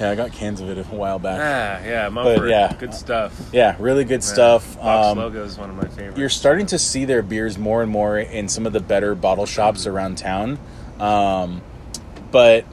yeah. 0.00 0.10
I 0.10 0.14
got 0.14 0.32
cans 0.32 0.62
of 0.62 0.70
it 0.70 0.78
a 0.78 0.82
while 0.84 1.18
back. 1.18 1.38
Ah, 1.38 1.86
yeah, 1.86 2.08
Mumford. 2.08 2.48
yeah. 2.48 2.72
good 2.78 2.94
stuff. 2.94 3.50
Yeah, 3.52 3.76
really 3.78 4.04
good 4.04 4.24
stuff. 4.24 4.64
Fox 4.76 5.08
Um, 5.08 5.18
logo 5.18 5.44
is 5.44 5.58
one 5.58 5.68
of 5.68 5.76
my 5.76 5.84
favorites. 5.88 6.18
you're 6.18 6.30
starting 6.30 6.64
to 6.66 6.78
see 6.78 7.04
their 7.04 7.20
beers 7.20 7.58
more 7.58 7.82
and 7.82 7.90
more 7.90 8.18
in 8.18 8.48
some 8.48 8.64
of 8.64 8.72
the 8.72 8.80
better 8.80 9.14
bottle 9.14 9.44
shops 9.44 9.86
around 9.86 10.16
town. 10.16 10.58
Um, 10.98 11.60
but 12.30 12.64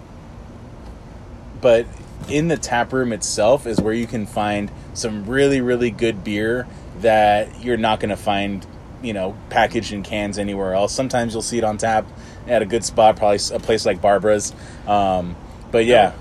but 1.60 1.86
in 2.30 2.48
the 2.48 2.56
tap 2.58 2.94
room 2.94 3.12
itself 3.12 3.68
is 3.68 3.82
where 3.82 3.94
you 3.94 4.08
can 4.08 4.26
find 4.26 4.72
some 5.00 5.26
really 5.26 5.62
really 5.62 5.92
good 5.92 6.24
beer 6.24 6.68
that 7.00 7.64
you're 7.64 7.78
not 7.78 8.00
going 8.00 8.10
to 8.10 8.18
find 8.18 8.66
you 9.02 9.14
know 9.14 9.36
packaged 9.50 9.94
in 9.94 10.04
cans 10.04 10.38
anywhere 10.38 10.74
else 10.74 10.94
sometimes 10.94 11.34
you'll 11.34 11.42
see 11.42 11.58
it 11.58 11.64
on 11.64 11.78
tap 11.78 12.06
at 12.48 12.62
a 12.62 12.66
good 12.66 12.84
spot 12.84 13.16
probably 13.16 13.40
a 13.54 13.60
place 13.60 13.86
like 13.86 14.02
barbara's 14.02 14.54
um, 14.88 15.36
but 15.72 15.86
yeah 15.86 16.14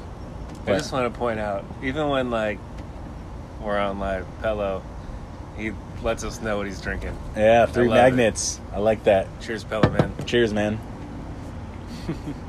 I 0.74 0.78
just 0.78 0.92
want 0.92 1.12
to 1.12 1.18
point 1.18 1.40
out, 1.40 1.64
even 1.82 2.08
when 2.08 2.30
like 2.30 2.58
we're 3.62 3.78
on 3.78 3.98
live, 3.98 4.26
Pello, 4.42 4.82
he 5.56 5.72
lets 6.02 6.24
us 6.24 6.40
know 6.40 6.58
what 6.58 6.66
he's 6.66 6.80
drinking. 6.80 7.16
yeah 7.36 7.66
three 7.66 7.86
it. 7.86 7.90
magnets 7.90 8.60
i 8.72 8.78
like 8.78 9.04
that 9.04 9.26
Cheers, 9.40 9.64
Pello, 9.64 9.90
man. 9.92 10.12
Cheers, 10.26 10.52
man. 10.52 10.78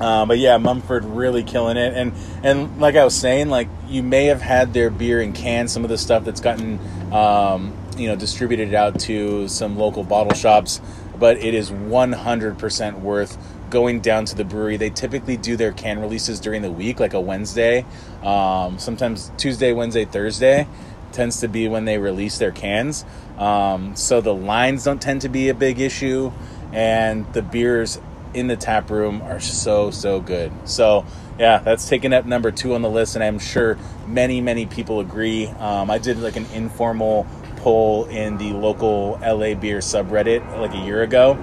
um, 0.00 0.28
but 0.28 0.38
yeah, 0.38 0.56
Mumford 0.56 1.04
really 1.04 1.42
killing 1.42 1.76
it, 1.76 1.94
and 1.94 2.12
and 2.42 2.80
like 2.80 2.96
I 2.96 3.04
was 3.04 3.14
saying, 3.14 3.48
like 3.48 3.68
you 3.88 4.02
may 4.02 4.26
have 4.26 4.40
had 4.40 4.72
their 4.72 4.90
beer 4.90 5.20
in 5.20 5.32
cans, 5.32 5.72
some 5.72 5.84
of 5.84 5.90
the 5.90 5.98
stuff 5.98 6.24
that's 6.24 6.40
gotten 6.40 6.78
um, 7.12 7.76
you 7.96 8.08
know 8.08 8.16
distributed 8.16 8.74
out 8.74 8.98
to 9.00 9.48
some 9.48 9.78
local 9.78 10.02
bottle 10.02 10.34
shops, 10.34 10.80
but 11.18 11.36
it 11.38 11.54
is 11.54 11.70
one 11.70 12.12
hundred 12.12 12.58
percent 12.58 13.00
worth 13.00 13.36
going 13.68 14.00
down 14.00 14.24
to 14.24 14.34
the 14.34 14.44
brewery. 14.44 14.76
They 14.76 14.90
typically 14.90 15.36
do 15.36 15.56
their 15.56 15.72
can 15.72 16.00
releases 16.00 16.40
during 16.40 16.62
the 16.62 16.72
week, 16.72 16.98
like 16.98 17.14
a 17.14 17.20
Wednesday, 17.20 17.84
um, 18.22 18.78
sometimes 18.78 19.30
Tuesday, 19.36 19.72
Wednesday, 19.72 20.04
Thursday 20.04 20.66
tends 21.12 21.40
to 21.40 21.48
be 21.48 21.68
when 21.68 21.84
they 21.84 21.98
release 21.98 22.38
their 22.38 22.52
cans. 22.52 23.04
Um, 23.38 23.96
so 23.96 24.20
the 24.20 24.34
lines 24.34 24.84
don't 24.84 25.00
tend 25.00 25.22
to 25.22 25.28
be 25.28 25.48
a 25.48 25.54
big 25.54 25.80
issue, 25.80 26.32
and 26.72 27.30
the 27.32 27.42
beers 27.42 28.00
in 28.34 28.46
the 28.46 28.56
tap 28.56 28.90
room 28.90 29.22
are 29.22 29.40
so 29.40 29.90
so 29.90 30.20
good. 30.20 30.52
So 30.64 31.04
yeah, 31.38 31.58
that's 31.58 31.88
taken 31.88 32.12
up 32.12 32.26
number 32.26 32.50
two 32.50 32.74
on 32.74 32.82
the 32.82 32.90
list, 32.90 33.14
and 33.14 33.24
I'm 33.24 33.38
sure 33.38 33.78
many 34.06 34.40
many 34.40 34.66
people 34.66 35.00
agree. 35.00 35.46
Um, 35.46 35.90
I 35.90 35.98
did 35.98 36.18
like 36.18 36.36
an 36.36 36.46
informal 36.52 37.26
poll 37.56 38.06
in 38.06 38.38
the 38.38 38.52
local 38.52 39.18
LA 39.22 39.54
beer 39.54 39.78
subreddit 39.78 40.58
like 40.58 40.74
a 40.74 40.84
year 40.84 41.02
ago, 41.02 41.34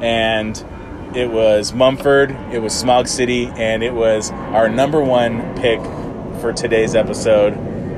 and 0.00 0.56
it 1.14 1.30
was 1.30 1.72
Mumford, 1.72 2.30
it 2.52 2.60
was 2.60 2.74
Smog 2.74 3.06
City, 3.06 3.46
and 3.46 3.82
it 3.82 3.92
was 3.92 4.30
our 4.30 4.68
number 4.68 5.02
one 5.02 5.54
pick 5.56 5.80
for 6.40 6.52
today's 6.52 6.94
episode. 6.94 7.54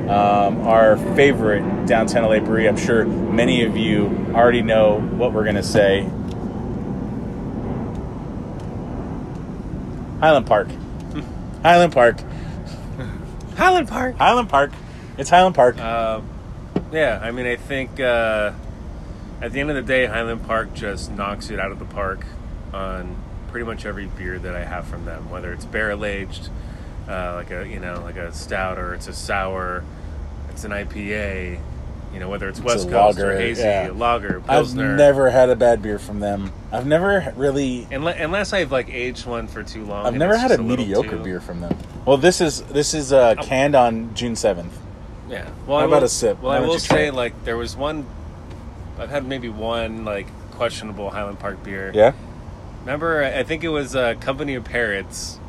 Um, 0.08 0.66
our 0.66 0.98
favorite 1.14 1.86
downtown 1.86 2.24
LA 2.24 2.40
brewery. 2.40 2.68
I'm 2.68 2.76
sure 2.76 3.06
many 3.06 3.64
of 3.64 3.76
you 3.76 4.06
already 4.34 4.60
know 4.60 5.00
what 5.00 5.32
we're 5.32 5.50
to 5.50 5.62
say. 5.62 6.10
Highland 10.24 10.46
Park. 10.46 10.68
Highland 11.62 11.92
Park. 11.92 12.16
Highland 13.58 13.88
Park. 13.88 14.16
Highland 14.16 14.48
Park. 14.48 14.72
It's 15.18 15.28
Highland 15.28 15.54
Park. 15.54 15.78
Uh, 15.78 16.22
yeah, 16.90 17.20
I 17.22 17.30
mean, 17.30 17.44
I 17.44 17.56
think 17.56 18.00
uh, 18.00 18.52
at 19.42 19.52
the 19.52 19.60
end 19.60 19.68
of 19.68 19.76
the 19.76 19.82
day, 19.82 20.06
Highland 20.06 20.46
Park 20.46 20.72
just 20.72 21.10
knocks 21.12 21.50
it 21.50 21.60
out 21.60 21.72
of 21.72 21.78
the 21.78 21.84
park 21.84 22.24
on 22.72 23.14
pretty 23.48 23.66
much 23.66 23.84
every 23.84 24.06
beer 24.06 24.38
that 24.38 24.56
I 24.56 24.64
have 24.64 24.86
from 24.86 25.04
them, 25.04 25.28
whether 25.28 25.52
it's 25.52 25.66
barrel 25.66 26.06
aged, 26.06 26.48
uh, 27.06 27.34
like 27.34 27.50
a 27.50 27.68
you 27.68 27.78
know 27.78 28.00
like 28.00 28.16
a 28.16 28.32
stout 28.32 28.78
or 28.78 28.94
it's 28.94 29.08
a 29.08 29.12
sour, 29.12 29.84
it's 30.48 30.64
an 30.64 30.70
IPA, 30.70 31.60
you 32.14 32.20
know 32.20 32.28
whether 32.28 32.48
it's, 32.48 32.60
It's 32.60 32.64
West 32.66 32.86
a 32.88 32.90
Coast 32.90 33.18
or 33.18 33.26
lager, 33.26 33.36
hazy, 33.38 33.62
yeah. 33.62 33.90
lager, 33.92 34.40
I've 34.48 34.72
never 34.74 35.30
had 35.30 35.50
a 35.50 35.56
bad 35.56 35.82
beer 35.82 35.98
from 35.98 36.20
them. 36.20 36.52
I've 36.72 36.86
never 36.86 37.34
really. 37.36 37.88
Unless, 37.90 38.20
unless 38.20 38.52
I've 38.52 38.70
like 38.70 38.88
aged 38.88 39.26
one 39.26 39.48
for 39.48 39.64
too 39.64 39.84
long. 39.84 40.06
I've 40.06 40.14
never 40.14 40.36
had 40.36 40.48
just 40.48 40.60
a 40.60 40.62
mediocre 40.62 41.10
too- 41.18 41.24
beer 41.24 41.40
from 41.40 41.60
them. 41.60 41.76
Well, 42.06 42.16
this 42.16 42.40
is 42.40 42.62
this 42.64 42.94
is 42.94 43.12
uh, 43.12 43.34
canned 43.42 43.74
on 43.74 44.14
June 44.14 44.36
seventh. 44.36 44.78
Yeah. 45.28 45.48
Well, 45.66 45.78
How 45.78 45.84
I 45.84 45.88
about 45.88 45.96
will, 45.98 46.04
a 46.04 46.08
sip? 46.08 46.40
Well, 46.40 46.52
Why 46.52 46.58
I 46.58 46.60
will 46.60 46.78
say 46.78 47.08
it? 47.08 47.14
like 47.14 47.44
there 47.44 47.56
was 47.56 47.76
one. 47.76 48.06
I've 48.98 49.10
had 49.10 49.26
maybe 49.26 49.48
one 49.48 50.04
like 50.04 50.28
questionable 50.52 51.10
Highland 51.10 51.40
Park 51.40 51.64
beer. 51.64 51.90
Yeah. 51.94 52.12
Remember, 52.80 53.24
I 53.24 53.42
think 53.42 53.64
it 53.64 53.70
was 53.70 53.96
uh, 53.96 54.14
Company 54.20 54.54
of 54.54 54.64
Parrots, 54.64 55.40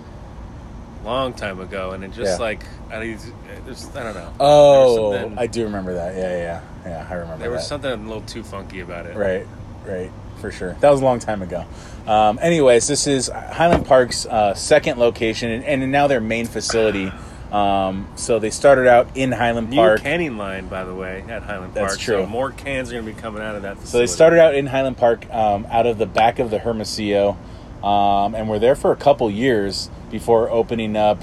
long 1.04 1.34
time 1.34 1.60
ago, 1.60 1.92
and 1.92 2.04
it 2.04 2.14
just 2.14 2.40
Yeah. 2.40 2.44
like 2.46 2.64
I, 2.96 3.06
don't- 3.06 3.66
there's- 3.66 3.90
I 3.96 4.04
don't 4.04 4.14
know. 4.16 4.34
Oh, 4.40 5.34
I 5.38 5.48
do 5.48 5.64
remember 5.64 5.94
that. 5.96 6.16
Yeah, 6.16 6.38
yeah, 6.38 6.62
yeah. 6.86 7.08
I 7.10 7.14
remember 7.16 7.40
There 7.42 7.52
was 7.52 7.62
that. 7.62 7.68
something 7.68 7.92
a 7.92 7.96
little 7.96 8.22
too 8.22 8.44
funky 8.44 8.80
about 8.80 9.06
it. 9.06 9.16
Right, 9.16 9.46
right, 9.86 10.12
for 10.40 10.52
sure. 10.52 10.74
That 10.80 10.90
was 10.92 11.02
a 11.02 11.04
long 11.04 11.20
time 11.20 11.42
ago. 11.42 11.66
Um, 12.08 12.40
anyways, 12.42 12.88
this 12.88 13.08
is 13.08 13.28
Highland 13.30 13.86
Park's 13.86 14.26
uh, 14.26 14.54
second 14.54 15.00
location, 15.00 15.52
and, 15.52 15.64
and 15.84 15.92
now 15.92 16.08
their 16.08 16.22
main 16.22 16.46
facility. 16.46 17.12
Um, 17.52 18.08
so 18.16 18.40
they 18.40 18.50
started 18.50 18.88
out 18.88 19.08
in 19.16 19.32
Highland 19.32 19.70
New 19.70 19.78
Park. 19.78 20.02
canning 20.02 20.38
line, 20.38 20.68
by 20.68 20.84
the 20.84 20.94
way, 20.94 21.24
at 21.30 21.44
Highland 21.44 21.74
Park. 21.74 21.90
That's 21.90 21.98
true. 22.02 22.22
So 22.24 22.26
more 22.26 22.52
cans 22.52 22.90
are 22.90 22.94
going 22.94 23.06
to 23.06 23.14
be 23.14 23.20
coming 23.20 23.42
out 23.42 23.56
of 23.56 23.62
that. 23.62 23.78
Facility. 23.78 23.92
So 23.92 23.98
they 24.00 24.08
started 24.08 24.40
out 24.40 24.56
in 24.56 24.66
Highland 24.68 24.98
Park, 24.98 25.32
um, 25.34 25.66
out 25.70 25.86
of 25.86 25.98
the 25.98 26.06
back 26.06 26.40
of 26.40 26.50
the 26.52 26.60
Hermosillo, 26.60 27.38
um, 27.84 28.36
and 28.36 28.50
were 28.50 28.60
there 28.60 28.76
for 28.76 28.92
a 28.92 28.96
couple 28.96 29.30
years 29.32 29.90
before 30.12 30.50
opening 30.50 30.98
up 30.98 31.22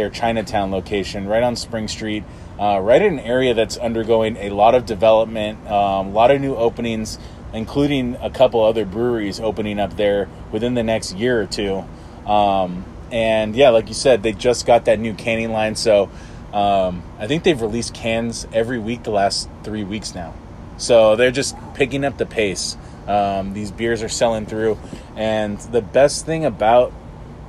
their 0.00 0.08
Chinatown 0.08 0.70
location 0.70 1.28
right 1.28 1.42
on 1.42 1.56
Spring 1.56 1.86
Street, 1.86 2.24
uh, 2.58 2.80
right 2.80 3.02
in 3.02 3.18
an 3.18 3.20
area 3.20 3.52
that's 3.52 3.76
undergoing 3.76 4.38
a 4.38 4.48
lot 4.48 4.74
of 4.74 4.86
development, 4.86 5.58
um, 5.66 6.08
a 6.08 6.10
lot 6.10 6.30
of 6.30 6.40
new 6.40 6.56
openings, 6.56 7.18
including 7.52 8.16
a 8.22 8.30
couple 8.30 8.64
other 8.64 8.86
breweries 8.86 9.40
opening 9.40 9.78
up 9.78 9.96
there 9.96 10.26
within 10.52 10.72
the 10.72 10.82
next 10.82 11.14
year 11.16 11.38
or 11.38 11.44
two. 11.44 11.84
Um, 12.26 12.86
and 13.12 13.54
yeah, 13.54 13.68
like 13.68 13.88
you 13.88 13.94
said, 13.94 14.22
they 14.22 14.32
just 14.32 14.64
got 14.64 14.86
that 14.86 14.98
new 14.98 15.12
canning 15.12 15.52
line, 15.52 15.76
so 15.76 16.10
um, 16.54 17.02
I 17.18 17.26
think 17.26 17.42
they've 17.42 17.60
released 17.60 17.92
cans 17.92 18.46
every 18.54 18.78
week 18.78 19.02
the 19.02 19.10
last 19.10 19.50
three 19.64 19.84
weeks 19.84 20.14
now. 20.14 20.32
So 20.78 21.14
they're 21.14 21.30
just 21.30 21.54
picking 21.74 22.06
up 22.06 22.16
the 22.16 22.24
pace. 22.24 22.78
Um, 23.06 23.52
these 23.52 23.70
beers 23.70 24.02
are 24.02 24.08
selling 24.08 24.46
through, 24.46 24.78
and 25.14 25.58
the 25.58 25.82
best 25.82 26.24
thing 26.24 26.46
about 26.46 26.90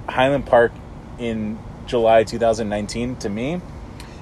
Highland 0.09 0.47
Park 0.47 0.73
in 1.17 1.57
July 1.91 2.23
2019 2.23 3.17
to 3.17 3.30
me 3.30 3.60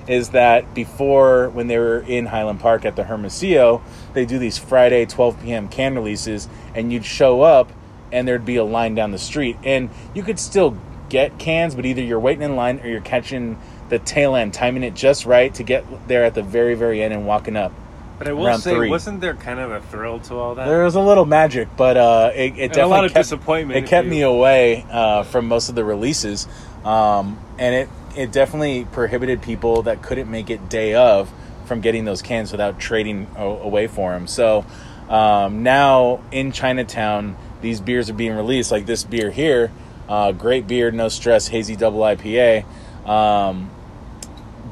is 0.08 0.30
that 0.30 0.74
before 0.74 1.50
when 1.50 1.68
they 1.68 1.78
were 1.78 2.00
in 2.00 2.26
Highland 2.26 2.60
Park 2.60 2.84
at 2.84 2.96
the 2.96 3.04
Hermosillo, 3.04 3.84
they 4.14 4.26
do 4.26 4.40
these 4.40 4.58
Friday 4.58 5.06
12 5.06 5.44
p.m. 5.44 5.70
can 5.70 5.94
releases, 5.94 6.50
and 6.74 6.92
you'd 6.92 7.06
show 7.06 7.44
up 7.44 7.72
and 8.12 8.28
there'd 8.28 8.44
be 8.44 8.56
a 8.56 8.64
line 8.64 8.96
down 8.96 9.12
the 9.12 9.20
street, 9.20 9.56
and 9.64 9.92
you 10.16 10.24
could 10.24 10.40
still 10.40 10.76
get 11.10 11.38
cans, 11.38 11.76
but 11.76 11.86
either 11.86 12.02
you're 12.02 12.20
waiting 12.20 12.42
in 12.42 12.56
line 12.56 12.80
or 12.80 12.88
you're 12.88 13.02
catching 13.02 13.56
the 13.90 14.00
tail 14.00 14.36
end, 14.36 14.52
timing 14.52 14.82
it 14.82 14.96
just 14.96 15.28
right 15.28 15.54
to 15.54 15.62
get 15.62 15.86
there 16.08 16.24
at 16.24 16.34
the 16.34 16.42
very 16.42 16.74
very 16.74 17.04
end 17.04 17.14
and 17.14 17.28
walking 17.28 17.56
up. 17.56 17.72
But 18.20 18.28
I 18.28 18.34
will 18.34 18.58
say, 18.58 18.76
three. 18.76 18.90
wasn't 18.90 19.22
there 19.22 19.34
kind 19.34 19.60
of 19.60 19.72
a 19.72 19.80
thrill 19.82 20.20
to 20.20 20.36
all 20.36 20.56
that? 20.56 20.68
There 20.68 20.84
was 20.84 20.96
a 20.96 21.00
little 21.02 21.26
magic, 21.26 21.70
but 21.78 21.96
uh, 21.96 22.32
it, 22.36 22.58
it 22.58 22.74
definitely 22.74 22.82
a 22.82 22.88
lot 22.88 23.06
of 23.06 23.14
kept, 23.14 23.24
disappointment 23.24 23.86
It 23.86 23.90
kept 23.90 24.06
you- 24.06 24.12
me 24.12 24.22
away 24.24 24.86
uh, 24.92 25.24
from 25.24 25.48
most 25.48 25.70
of 25.70 25.76
the 25.76 25.86
releases, 25.86 26.48
um, 26.84 27.40
and 27.58 27.74
it 27.74 27.90
it 28.18 28.32
definitely 28.34 28.86
prohibited 28.92 29.42
people 29.42 29.84
that 29.84 30.02
couldn't 30.02 30.30
make 30.30 30.50
it 30.50 30.68
day 30.68 30.96
of 30.96 31.32
from 31.66 31.80
getting 31.80 32.04
those 32.04 32.22
cans 32.22 32.52
without 32.52 32.80
trading 32.80 33.28
away 33.38 33.88
for 33.88 34.12
them. 34.12 34.28
So 34.28 34.66
um, 35.08 35.64
now 35.64 36.22
in 36.32 36.52
Chinatown, 36.52 37.38
these 37.62 37.80
beers 37.80 38.10
are 38.10 38.14
being 38.14 38.36
released, 38.36 38.72
like 38.72 38.86
this 38.86 39.04
beer 39.04 39.30
here, 39.32 39.72
uh, 40.10 40.32
great 40.34 40.68
beer, 40.68 40.92
no 40.92 41.08
stress, 41.08 41.48
hazy 41.48 41.76
double 41.76 42.00
IPA. 42.00 42.66
Um, 43.08 43.70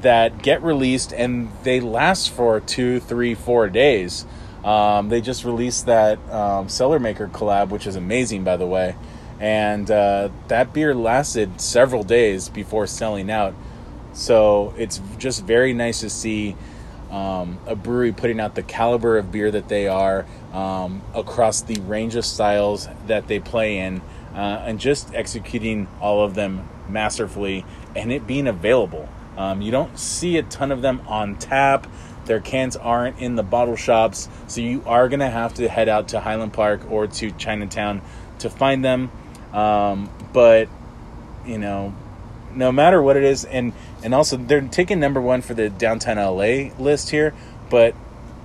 that 0.01 0.41
get 0.41 0.61
released 0.61 1.13
and 1.13 1.49
they 1.63 1.79
last 1.79 2.29
for 2.31 2.59
two, 2.59 2.99
three, 2.99 3.35
four 3.35 3.69
days. 3.69 4.25
Um, 4.63 5.09
they 5.09 5.21
just 5.21 5.45
released 5.45 5.85
that 5.85 6.19
um, 6.31 6.69
Cellar 6.69 6.99
Maker 6.99 7.27
collab, 7.27 7.69
which 7.69 7.87
is 7.87 7.95
amazing, 7.95 8.43
by 8.43 8.57
the 8.57 8.67
way. 8.67 8.95
And 9.39 9.89
uh, 9.89 10.29
that 10.47 10.73
beer 10.73 10.95
lasted 10.95 11.61
several 11.61 12.03
days 12.03 12.49
before 12.49 12.87
selling 12.87 13.29
out. 13.29 13.53
So 14.13 14.73
it's 14.77 14.99
just 15.19 15.45
very 15.45 15.73
nice 15.73 15.99
to 16.01 16.09
see 16.09 16.55
um, 17.11 17.59
a 17.65 17.75
brewery 17.75 18.11
putting 18.11 18.39
out 18.39 18.55
the 18.55 18.63
caliber 18.63 19.17
of 19.17 19.31
beer 19.31 19.51
that 19.51 19.69
they 19.69 19.87
are 19.87 20.25
um, 20.51 21.01
across 21.13 21.61
the 21.61 21.79
range 21.81 22.15
of 22.15 22.25
styles 22.25 22.87
that 23.05 23.27
they 23.27 23.39
play 23.39 23.77
in 23.77 24.01
uh, 24.33 24.63
and 24.65 24.79
just 24.79 25.13
executing 25.13 25.87
all 26.01 26.23
of 26.23 26.33
them 26.35 26.67
masterfully 26.89 27.65
and 27.95 28.11
it 28.11 28.27
being 28.27 28.47
available. 28.47 29.07
Um, 29.37 29.61
you 29.61 29.71
don't 29.71 29.97
see 29.97 30.37
a 30.37 30.43
ton 30.43 30.71
of 30.71 30.81
them 30.81 31.01
on 31.07 31.35
tap. 31.35 31.87
Their 32.25 32.39
cans 32.41 32.75
aren't 32.75 33.19
in 33.19 33.35
the 33.35 33.43
bottle 33.43 33.75
shops, 33.77 34.27
so 34.47 34.59
you 34.59 34.83
are 34.85 35.07
going 35.07 35.21
to 35.21 35.29
have 35.29 35.53
to 35.55 35.69
head 35.69 35.87
out 35.87 36.09
to 36.09 36.19
Highland 36.19 36.53
Park 36.53 36.91
or 36.91 37.07
to 37.07 37.31
Chinatown 37.31 38.01
to 38.39 38.49
find 38.49 38.83
them. 38.83 39.11
Um, 39.53 40.09
but 40.33 40.67
you 41.45 41.57
know, 41.57 41.95
no 42.53 42.71
matter 42.71 43.01
what 43.01 43.15
it 43.15 43.23
is, 43.23 43.45
and 43.45 43.73
and 44.03 44.13
also 44.13 44.35
they're 44.35 44.61
taking 44.61 44.99
number 44.99 45.21
one 45.21 45.41
for 45.41 45.53
the 45.53 45.69
downtown 45.69 46.17
LA 46.17 46.73
list 46.77 47.11
here, 47.11 47.33
but 47.69 47.95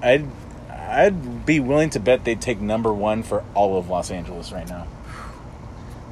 I'd 0.01 0.27
I'd 0.71 1.47
be 1.47 1.59
willing 1.59 1.91
to 1.91 2.01
bet 2.01 2.25
they'd 2.25 2.41
take 2.41 2.61
number 2.61 2.93
one 2.93 3.23
for 3.23 3.43
all 3.55 3.79
of 3.79 3.89
Los 3.89 4.11
Angeles 4.11 4.53
right 4.53 4.69
now. 4.69 4.87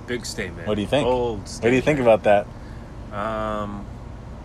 Big 0.07 0.27
statement. 0.27 0.67
What 0.67 0.75
do 0.75 0.81
you 0.81 0.89
think? 0.89 1.05
Bold 1.05 1.41
What 1.41 1.61
do 1.61 1.75
you 1.75 1.83
think 1.83 2.01
about 2.01 2.25
that? 2.25 2.47
Um, 3.13 3.87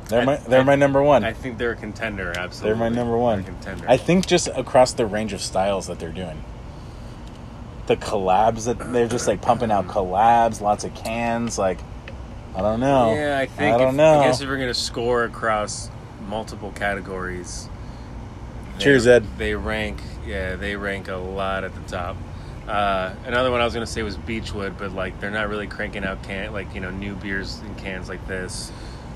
They're 0.10 0.22
I- 0.22 0.26
my 0.26 0.36
they're 0.38 0.62
I- 0.62 0.64
my 0.64 0.76
number 0.76 1.02
one. 1.02 1.24
I 1.24 1.34
think 1.34 1.58
they're 1.58 1.72
a 1.72 1.76
contender. 1.76 2.34
Absolutely, 2.38 2.80
they're 2.80 2.90
my 2.90 2.96
number 2.96 3.18
one. 3.18 3.44
Contender. 3.44 3.86
I 3.88 3.98
think 3.98 4.26
just 4.28 4.48
across 4.50 4.94
the 4.94 5.06
range 5.06 5.34
of 5.34 5.42
styles 5.42 5.88
that 5.88 6.00
they're 6.00 6.10
doing. 6.10 6.44
The 7.88 7.98
collabs 7.98 8.66
that 8.66 8.92
they're 8.92 9.08
just 9.08 9.28
like 9.28 9.42
pumping 9.42 9.72
out 9.72 9.88
collabs, 9.88 10.60
lots 10.62 10.84
of 10.84 10.94
cans. 10.96 11.58
Like, 11.58 11.80
I 12.56 12.62
don't 12.62 12.80
know. 12.80 13.14
Yeah, 13.14 13.38
I 13.40 13.46
think. 13.46 13.76
I 13.76 13.78
don't 13.78 13.90
if, 13.90 13.96
know. 13.96 14.20
I 14.22 14.28
guess 14.28 14.42
if 14.42 14.48
we're 14.50 14.58
gonna 14.58 14.74
score 14.74 15.24
across 15.24 15.90
multiple 16.28 16.72
categories, 16.72 17.70
they- 18.78 18.84
Cheers, 18.84 19.08
Ed. 19.08 19.26
They 19.38 19.56
rank. 19.56 20.02
Yeah, 20.26 20.56
they 20.56 20.76
rank 20.76 21.08
a 21.08 21.16
lot 21.16 21.64
at 21.64 21.74
the 21.76 21.82
top. 21.82 22.18
Uh, 22.68 23.14
another 23.28 23.52
one 23.52 23.62
I 23.62 23.66
was 23.66 23.76
gonna 23.76 23.86
say 23.86 24.02
was 24.02 24.18
Beechwood, 24.18 24.78
but 24.80 24.92
like 24.92 25.20
they're 25.20 25.30
not 25.30 25.50
really 25.50 25.68
cranking 25.68 26.04
out 26.04 26.24
can 26.24 26.52
like 26.52 26.74
you 26.74 26.82
know 26.82 26.90
new 26.90 27.14
beers 27.16 27.60
in 27.66 27.76
cans 27.76 28.10
like 28.10 28.26
this. 28.28 28.72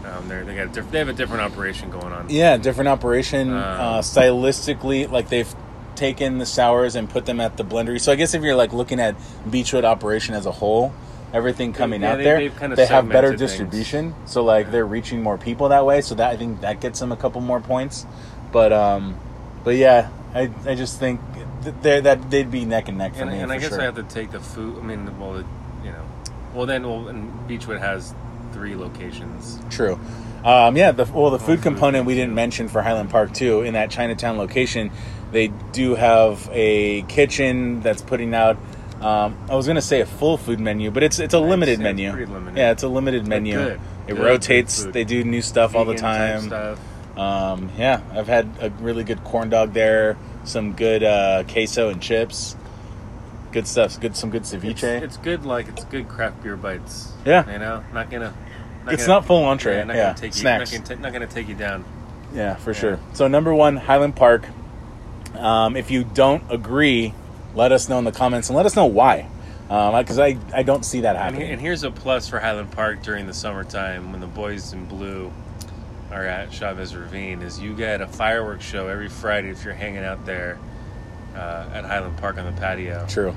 Um, 0.06 0.28
they're, 0.30 0.44
they 0.46 0.56
got 0.56 0.74
diff- 0.74 0.90
they 0.92 1.00
have 1.00 1.10
a 1.10 1.14
different 1.14 1.42
operation 1.44 1.90
going 1.92 2.12
on. 2.14 2.30
Yeah, 2.30 2.58
different 2.58 2.88
operation. 2.88 3.50
Um, 3.50 3.56
uh, 3.58 4.00
stylistically, 4.00 5.10
like 5.10 5.30
they've 5.30 5.54
taken 5.96 6.38
the 6.38 6.46
sours 6.46 6.96
and 6.96 7.10
put 7.10 7.26
them 7.26 7.40
at 7.42 7.58
the 7.58 7.64
blendery. 7.64 8.00
So 8.00 8.12
I 8.12 8.16
guess 8.16 8.34
if 8.34 8.42
you're 8.42 8.56
like 8.56 8.72
looking 8.74 9.00
at 9.00 9.16
Beechwood 9.50 9.84
operation 9.84 10.36
as 10.36 10.46
a 10.46 10.52
whole, 10.52 10.94
everything 11.34 11.74
coming 11.74 12.02
yeah, 12.02 12.14
out 12.14 12.18
they- 12.18 12.24
there, 12.24 12.38
they've 12.40 12.58
kinda 12.58 12.76
they 12.76 12.86
have 12.86 13.10
better 13.10 13.30
things. 13.30 13.42
distribution. 13.42 14.16
So 14.26 14.44
like 14.44 14.72
they're 14.72 14.86
reaching 14.86 15.22
more 15.22 15.38
people 15.38 15.70
that 15.70 15.86
way. 15.86 16.02
So 16.02 16.16
that 16.16 16.30
I 16.32 16.38
think 16.38 16.62
that 16.62 16.80
gets 16.80 17.00
them 17.00 17.12
a 17.12 17.18
couple 17.18 17.42
more 17.42 17.60
points. 17.60 18.06
But 18.52 18.72
um, 18.72 19.20
but 19.64 19.76
yeah, 19.76 20.10
I 20.34 20.50
I 20.66 20.76
just 20.76 20.98
think 21.00 21.20
th- 21.64 21.76
they're, 21.82 22.02
that 22.02 22.32
they'd 22.32 22.50
be 22.50 22.64
neck 22.66 22.88
and 22.88 22.98
neck 22.98 23.16
for 23.16 23.24
and, 23.24 23.32
me. 23.32 23.40
and 23.40 23.52
I 23.52 23.58
guess 23.58 23.70
sure. 23.70 23.82
I 23.82 23.84
have 23.84 23.96
to 23.96 24.04
take 24.04 24.32
the 24.32 24.40
food. 24.40 24.80
I 24.80 24.82
mean, 24.82 25.20
well, 25.20 25.34
the, 25.34 25.46
you 25.84 25.92
know, 25.92 26.06
well 26.54 26.66
then, 26.66 26.88
well, 26.88 27.10
and 27.10 27.48
Beechwood 27.48 27.80
has 27.80 28.16
three 28.54 28.76
locations. 28.76 29.60
True. 29.70 30.00
Um, 30.44 30.78
yeah, 30.78 30.92
the, 30.92 31.04
well, 31.06 31.32
the 31.32 31.40
food 31.40 31.58
food 31.58 31.64
component 31.64 32.06
we 32.06 32.16
didn't 32.16 32.34
mention 32.36 32.70
for 32.70 32.82
Highland 32.82 33.10
Park 33.10 33.34
too. 33.34 33.62
In 33.62 33.74
that 33.74 33.92
Chinatown 33.92 34.38
location, 34.38 34.92
they 35.32 35.48
do 35.74 35.96
have 35.96 36.50
a 36.52 37.02
kitchen 37.04 37.82
that's 37.82 38.02
putting 38.02 38.34
out. 38.34 38.58
Um, 39.02 39.38
I 39.50 39.56
was 39.56 39.66
going 39.66 39.76
to 39.76 39.82
say 39.82 40.02
a 40.02 40.06
full 40.06 40.38
food 40.38 40.60
menu, 40.60 40.92
but 40.92 41.04
it's 41.04 41.20
it's 41.20 41.34
a 41.34 41.40
limited 41.40 41.80
menu. 41.80 42.12
limited. 42.12 42.58
Yeah, 42.58 42.72
it's 42.72 42.84
a 42.84 42.88
limited 42.88 43.28
menu. 43.28 43.54
good. 43.56 43.80
It 44.08 44.14
Good, 44.16 44.20
rotates. 44.24 44.84
good. 44.86 44.94
They 44.94 45.04
do 45.04 45.24
new 45.24 45.42
stuff 45.42 45.76
all 45.76 45.86
the 45.86 45.96
time. 45.96 46.52
Um, 47.16 47.70
yeah, 47.78 48.02
I've 48.12 48.28
had 48.28 48.50
a 48.62 48.70
really 48.82 49.04
good 49.04 49.24
corn 49.24 49.50
dog 49.50 49.74
there. 49.74 50.18
Some 50.46 50.74
good 50.74 51.04
uh, 51.04 51.44
queso 51.44 51.90
and 51.90 52.02
chips. 52.02 52.56
Good 53.52 53.68
stuff. 53.68 54.00
Good 54.00 54.16
some 54.16 54.30
good 54.30 54.44
ceviche. 54.44 54.84
It's, 54.84 54.84
it's 54.84 55.18
good, 55.18 55.46
like 55.46 55.68
it's 55.68 55.84
good 55.86 56.08
craft 56.08 56.44
beer 56.44 56.56
bites. 56.56 57.12
Yeah. 57.26 57.52
you 57.52 57.60
know, 57.60 57.84
not 57.94 58.10
gonna. 58.10 58.34
It's 58.88 59.04
gonna- 59.06 59.20
not 59.20 59.26
full 59.26 59.44
entree, 59.46 59.78
Yeah, 59.78 59.84
not 59.86 59.96
yeah, 59.96 60.04
gonna 60.08 60.18
take 60.18 60.34
snacks. 60.34 60.72
You, 60.72 60.80
not, 60.80 60.90
gonna, 60.90 61.02
not 61.02 61.14
gonna 61.14 61.28
take 61.28 61.48
you 61.48 61.56
down. 61.56 61.84
Yeah, 62.34 62.56
for 62.56 62.72
Yeah. 62.72 62.80
sure. 62.80 63.00
So 63.14 63.28
number 63.28 63.54
one, 63.54 63.76
Highland 63.78 64.16
Park. 64.16 64.46
Um, 65.36 65.76
if 65.76 65.92
you 65.92 66.04
don't 66.04 66.44
agree, 66.50 67.14
let 67.56 67.72
us 67.72 67.88
know 67.90 67.98
in 68.00 68.06
the 68.06 68.12
comments 68.12 68.50
and 68.50 68.56
let 68.58 68.66
us 68.66 68.76
know 68.76 68.86
why. 68.86 69.28
Because 69.68 70.18
I, 70.18 70.38
I 70.54 70.64
don't 70.64 70.84
see 70.84 71.02
that 71.02 71.16
happening. 71.16 71.42
he- 71.48 71.52
and 71.54 71.62
here's 71.62 71.84
a 71.84 71.92
plus 71.92 72.28
for 72.28 72.40
Highland 72.40 72.72
Park 72.72 73.04
during 73.04 73.28
the 73.28 73.34
summertime 73.34 74.12
when 74.12 74.22
the 74.22 74.28
boys 74.28 74.74
in 74.74 74.86
blue 74.86 75.32
are 76.12 76.26
at 76.26 76.52
Chavez 76.52 76.96
Ravine 76.96 77.44
is 77.44 77.60
you 77.60 77.76
get 77.76 78.02
a 78.02 78.08
fireworks 78.08 78.66
show 78.66 78.88
every 78.88 79.10
Friday 79.10 79.50
if 79.52 79.64
you're 79.64 79.76
hanging 79.76 80.04
out 80.04 80.26
there 80.26 80.58
uh, 81.36 81.70
at 81.74 81.86
Highland 81.86 82.18
Park 82.18 82.38
on 82.38 82.46
the 82.46 82.60
patio. 82.60 83.06
True. 83.08 83.34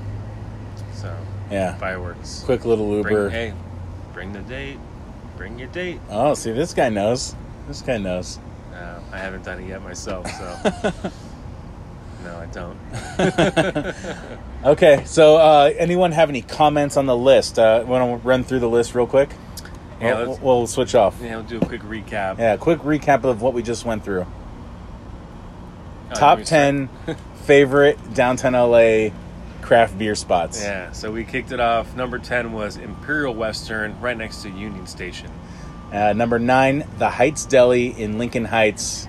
So 0.93 1.13
Yeah. 1.51 1.75
fireworks. 1.77 2.43
Quick 2.45 2.65
little 2.65 3.01
Bring, 3.01 3.13
Uber. 3.15 3.29
hey, 3.29 3.53
bring 4.13 4.33
the 4.33 4.39
date. 4.41 4.77
Bring 5.37 5.57
your 5.59 5.67
date. 5.69 5.99
Oh, 6.09 6.33
see, 6.33 6.51
this 6.51 6.73
guy 6.73 6.89
knows. 6.89 7.35
This 7.67 7.81
guy 7.81 7.97
knows. 7.97 8.39
Uh, 8.73 8.99
I 9.11 9.17
haven't 9.17 9.43
done 9.43 9.59
it 9.59 9.67
yet 9.67 9.81
myself, 9.83 10.27
so 10.29 10.91
no, 12.23 12.37
I 12.37 12.45
don't. 12.47 12.77
Okay, 14.63 15.03
so 15.05 15.35
uh, 15.35 15.73
anyone 15.77 16.13
have 16.13 16.29
any 16.29 16.41
comments 16.41 16.95
on 16.95 17.05
the 17.05 17.17
list? 17.17 17.59
Uh, 17.59 17.83
Want 17.85 18.21
to 18.21 18.25
run 18.25 18.45
through 18.45 18.59
the 18.61 18.69
list 18.69 18.95
real 18.95 19.05
quick? 19.05 19.29
Yeah, 19.99 20.23
we'll, 20.23 20.39
we'll 20.41 20.67
switch 20.67 20.95
off. 20.95 21.17
Yeah, 21.21 21.35
we'll 21.35 21.45
do 21.45 21.57
a 21.59 21.65
quick 21.65 21.81
recap. 21.81 22.37
Yeah, 22.39 22.55
quick 22.55 22.79
recap 22.79 23.25
of 23.25 23.41
what 23.41 23.53
we 23.53 23.61
just 23.61 23.83
went 23.83 24.05
through. 24.05 24.25
Oh, 26.11 26.13
Top 26.15 26.37
let 26.37 26.39
me 26.39 26.45
start. 26.45 26.89
10 27.07 27.17
favorite 27.45 28.13
downtown 28.13 28.53
LA 28.53 29.09
craft 29.61 29.97
beer 29.97 30.15
spots. 30.15 30.61
Yeah, 30.61 30.91
so 30.91 31.11
we 31.11 31.23
kicked 31.23 31.51
it 31.51 31.59
off. 31.59 31.95
Number 31.95 32.19
10 32.19 32.51
was 32.51 32.77
Imperial 32.77 33.33
Western, 33.33 33.99
right 34.01 34.17
next 34.17 34.41
to 34.43 34.49
Union 34.49 34.87
Station. 34.87 35.31
Uh, 35.91 36.13
number 36.13 36.39
nine, 36.39 36.87
the 36.97 37.09
Heights 37.09 37.45
Deli 37.45 37.87
in 37.87 38.17
Lincoln 38.17 38.45
Heights, 38.45 39.07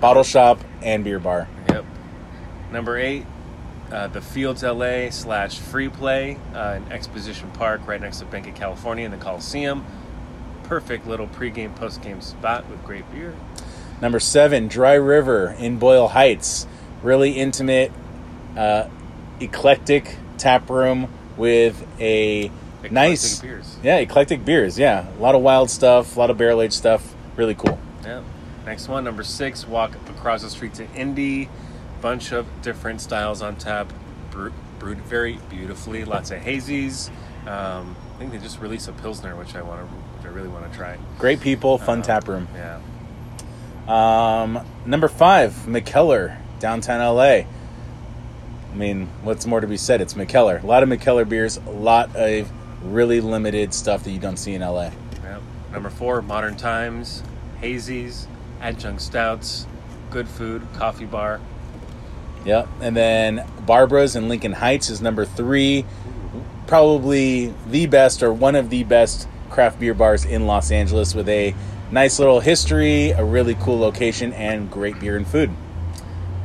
bottle 0.00 0.24
shop 0.24 0.58
and 0.82 1.04
beer 1.04 1.18
bar. 1.18 1.48
Yep. 1.68 1.84
Number 2.72 2.96
8, 2.96 3.24
uh, 3.92 4.08
the 4.08 4.20
Fields 4.20 4.62
LA 4.62 5.10
slash 5.10 5.58
Free 5.58 5.88
Play 5.88 6.38
uh, 6.54 6.78
in 6.78 6.92
Exposition 6.92 7.50
Park, 7.52 7.86
right 7.86 8.00
next 8.00 8.18
to 8.20 8.24
Bank 8.24 8.48
of 8.48 8.54
California 8.54 9.04
in 9.04 9.10
the 9.10 9.18
Coliseum. 9.18 9.84
Perfect 10.64 11.06
little 11.06 11.28
pregame, 11.28 11.76
postgame 11.76 12.22
spot 12.22 12.68
with 12.68 12.82
great 12.82 13.08
beer. 13.12 13.36
Number 14.00 14.20
seven, 14.20 14.68
Dry 14.68 14.94
River 14.94 15.54
in 15.58 15.78
Boyle 15.78 16.08
Heights, 16.08 16.66
really 17.06 17.30
intimate, 17.32 17.92
uh, 18.56 18.88
eclectic 19.40 20.16
tap 20.38 20.68
room 20.68 21.08
with 21.36 21.86
a 22.00 22.46
Eclectic 22.78 22.92
nice, 22.92 23.38
beers. 23.40 23.76
yeah, 23.82 23.96
eclectic 23.98 24.44
beers. 24.44 24.78
Yeah, 24.78 25.06
a 25.08 25.20
lot 25.20 25.34
of 25.34 25.42
wild 25.42 25.70
stuff, 25.70 26.16
a 26.16 26.18
lot 26.18 26.30
of 26.30 26.36
barrel 26.38 26.60
aged 26.62 26.74
stuff. 26.74 27.14
Really 27.36 27.54
cool. 27.54 27.78
Yep. 28.04 28.24
Next 28.64 28.88
one, 28.88 29.04
number 29.04 29.22
six, 29.22 29.66
walk 29.66 29.94
across 30.10 30.42
the 30.42 30.50
street 30.50 30.74
to 30.74 30.84
Indie. 30.86 31.48
Bunch 32.00 32.32
of 32.32 32.46
different 32.62 33.00
styles 33.00 33.40
on 33.42 33.56
tap, 33.56 33.92
brewed, 34.30 34.52
brewed 34.78 34.98
very 34.98 35.38
beautifully. 35.48 36.04
Lots 36.04 36.30
of 36.30 36.40
hazies. 36.40 37.08
Um, 37.46 37.96
I 38.14 38.18
think 38.18 38.32
they 38.32 38.38
just 38.38 38.60
released 38.60 38.88
a 38.88 38.92
pilsner, 38.92 39.36
which 39.36 39.54
I 39.54 39.62
want 39.62 39.80
to, 39.80 39.86
which 39.86 40.26
I 40.26 40.28
really 40.34 40.48
want 40.48 40.70
to 40.70 40.76
try. 40.76 40.96
Great 41.18 41.40
people, 41.40 41.78
fun 41.78 41.98
Um, 41.98 42.02
tap 42.02 42.26
room. 42.28 42.48
Yeah. 42.54 42.80
Um, 43.88 44.60
number 44.84 45.08
five, 45.08 45.52
Mikkeller, 45.66 46.36
downtown 46.58 47.00
LA. 47.00 47.22
I 47.22 47.46
mean, 48.74 49.08
what's 49.22 49.46
more 49.46 49.60
to 49.60 49.66
be 49.66 49.76
said? 49.76 50.00
It's 50.00 50.14
Mikkeller. 50.14 50.62
A 50.62 50.66
lot 50.66 50.82
of 50.82 50.88
Mikkeller 50.88 51.28
beers, 51.28 51.56
a 51.56 51.70
lot 51.70 52.14
of 52.14 52.50
really 52.82 53.20
limited 53.20 53.72
stuff 53.72 54.04
that 54.04 54.10
you 54.10 54.18
don't 54.18 54.36
see 54.36 54.54
in 54.54 54.60
LA. 54.60 54.90
Yep. 55.22 55.42
Number 55.72 55.90
four, 55.90 56.22
modern 56.22 56.56
times, 56.56 57.22
hazies, 57.60 58.26
adjunct 58.60 59.00
stouts, 59.00 59.66
good 60.10 60.28
food, 60.28 60.62
coffee 60.74 61.06
bar. 61.06 61.40
Yep. 62.44 62.68
And 62.80 62.96
then 62.96 63.46
Barbara's 63.66 64.14
in 64.14 64.28
Lincoln 64.28 64.52
Heights 64.52 64.90
is 64.90 65.00
number 65.00 65.24
three. 65.24 65.84
Probably 66.66 67.54
the 67.68 67.86
best 67.86 68.22
or 68.22 68.32
one 68.32 68.54
of 68.54 68.70
the 68.70 68.84
best 68.84 69.28
craft 69.50 69.80
beer 69.80 69.94
bars 69.94 70.24
in 70.24 70.46
Los 70.46 70.70
Angeles 70.70 71.14
with 71.14 71.28
a 71.28 71.54
nice 71.90 72.18
little 72.18 72.40
history, 72.40 73.10
a 73.10 73.24
really 73.24 73.54
cool 73.54 73.78
location, 73.78 74.32
and 74.32 74.70
great 74.70 74.98
beer 75.00 75.16
and 75.16 75.26
food. 75.26 75.50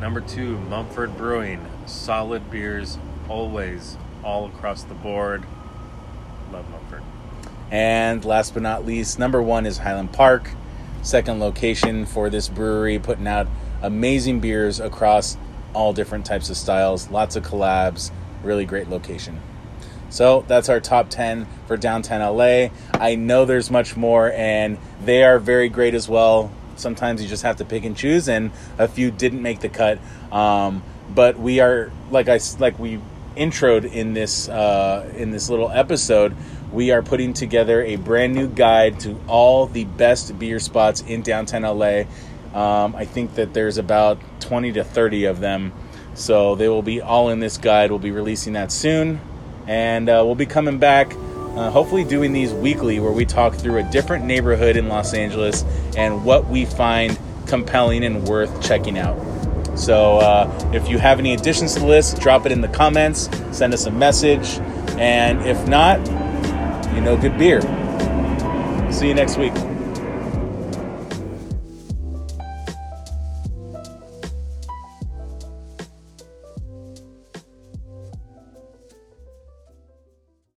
Number 0.02 0.20
two, 0.20 0.58
Mumford 0.58 1.16
Brewing, 1.16 1.64
solid 1.86 2.50
beers, 2.50 2.98
always, 3.30 3.98
all 4.24 4.48
across 4.48 4.82
the 4.82 4.96
board. 4.96 5.46
Love 6.52 6.68
Mumford. 6.72 7.04
And 7.70 8.26
last 8.26 8.56
but 8.56 8.64
not 8.64 8.84
least, 8.84 9.20
number 9.20 9.44
one 9.44 9.68
is 9.68 9.78
Highland 9.78 10.12
Park, 10.12 10.50
second 11.04 11.40
location 11.40 12.08
for 12.08 12.32
this 12.32 12.50
brewery, 12.50 12.98
putting 12.98 13.28
out 13.28 13.46
amazing 13.84 14.40
beers 14.40 14.80
across 14.80 15.38
all 15.76 15.94
different 15.94 16.26
types 16.26 16.50
of 16.50 16.58
styles, 16.58 17.12
lots 17.12 17.36
of 17.36 17.44
collabs, 17.44 18.10
really 18.42 18.66
great 18.66 18.90
location. 18.90 19.40
So 20.10 20.44
that's 20.48 20.68
our 20.68 20.80
top 20.80 21.12
10 21.12 21.48
for 21.68 21.78
downtown 21.78 22.22
LA. 22.22 22.70
I 22.96 23.14
know 23.14 23.46
there's 23.46 23.70
much 23.70 23.96
more, 23.96 24.32
and 24.32 24.80
they 25.06 25.24
are 25.24 25.38
very 25.38 25.70
great 25.70 25.94
as 25.94 26.10
well. 26.10 26.52
Sometimes 26.82 27.22
you 27.22 27.30
just 27.30 27.44
have 27.44 27.58
to 27.58 27.66
pick 27.66 27.86
and 27.86 27.96
choose, 27.96 28.28
and 28.28 28.52
a 28.78 28.88
few 28.88 29.12
didn't 29.12 29.42
make 29.42 29.60
the 29.60 29.70
cut. 29.70 30.00
Um, 30.32 30.84
but 31.14 31.40
we 31.40 31.60
are, 31.60 31.92
like 32.10 32.28
I 32.30 32.40
like 32.60 32.80
we 32.80 33.00
introed 33.36 33.92
in 33.92 34.14
this 34.14 34.50
uh, 34.50 35.12
in 35.16 35.32
this 35.32 35.50
little 35.50 35.70
episode, 35.70 36.36
we 36.72 36.92
are 36.92 37.02
putting 37.02 37.34
together 37.34 37.82
a 37.82 37.96
brand 37.98 38.34
new 38.34 38.48
guide 38.48 39.00
to 39.02 39.20
all 39.28 39.66
the 39.68 39.86
best 39.86 40.38
beer 40.40 40.60
spots 40.60 41.02
in 41.02 41.22
downtown 41.22 41.64
LA. 41.64 42.04
Um, 42.54 42.96
I 42.96 43.06
think 43.06 43.36
that 43.36 43.54
there's 43.54 43.78
about 43.78 44.20
20 44.42 44.74
to 44.74 44.84
30 44.84 45.26
of 45.26 45.40
them. 45.40 45.74
So 46.14 46.56
they 46.56 46.68
will 46.68 46.82
be 46.82 47.02
all 47.02 47.30
in 47.30 47.40
this 47.40 47.58
guide. 47.58 47.90
We'll 47.90 48.00
be 48.00 48.12
releasing 48.12 48.54
that 48.54 48.72
soon. 48.72 49.22
And 49.68 50.10
uh, 50.10 50.24
we'll 50.26 50.36
be 50.36 50.46
coming 50.46 50.78
back, 50.78 51.14
uh, 51.56 51.70
hopefully, 51.70 52.04
doing 52.04 52.32
these 52.34 52.54
weekly 52.54 53.00
where 53.00 53.12
we 53.12 53.26
talk 53.26 53.56
through 53.56 53.78
a 53.78 53.84
different 53.84 54.26
neighborhood 54.26 54.78
in 54.78 54.88
Los 54.88 55.14
Angeles 55.14 55.64
and 55.98 56.24
what 56.24 56.48
we 56.48 56.66
find 56.66 57.20
compelling 57.48 58.04
and 58.04 58.28
worth 58.28 58.62
checking 58.64 58.98
out. 58.98 59.18
So 59.78 60.18
uh, 60.18 60.72
if 60.74 60.88
you 60.90 60.98
have 60.98 61.20
any 61.20 61.34
additions 61.34 61.74
to 61.74 61.80
the 61.80 61.86
list, 61.86 62.20
drop 62.20 62.46
it 62.46 62.52
in 62.52 62.62
the 62.62 62.68
comments, 62.68 63.30
send 63.52 63.74
us 63.74 63.86
a 63.86 63.92
message. 63.92 64.60
And 64.98 65.42
if 65.46 65.68
not, 65.68 66.00
you 66.96 67.02
know, 67.02 67.18
good 67.18 67.38
beer. 67.38 67.62
See 68.92 69.08
you 69.08 69.14
next 69.14 69.38
week. 69.38 69.54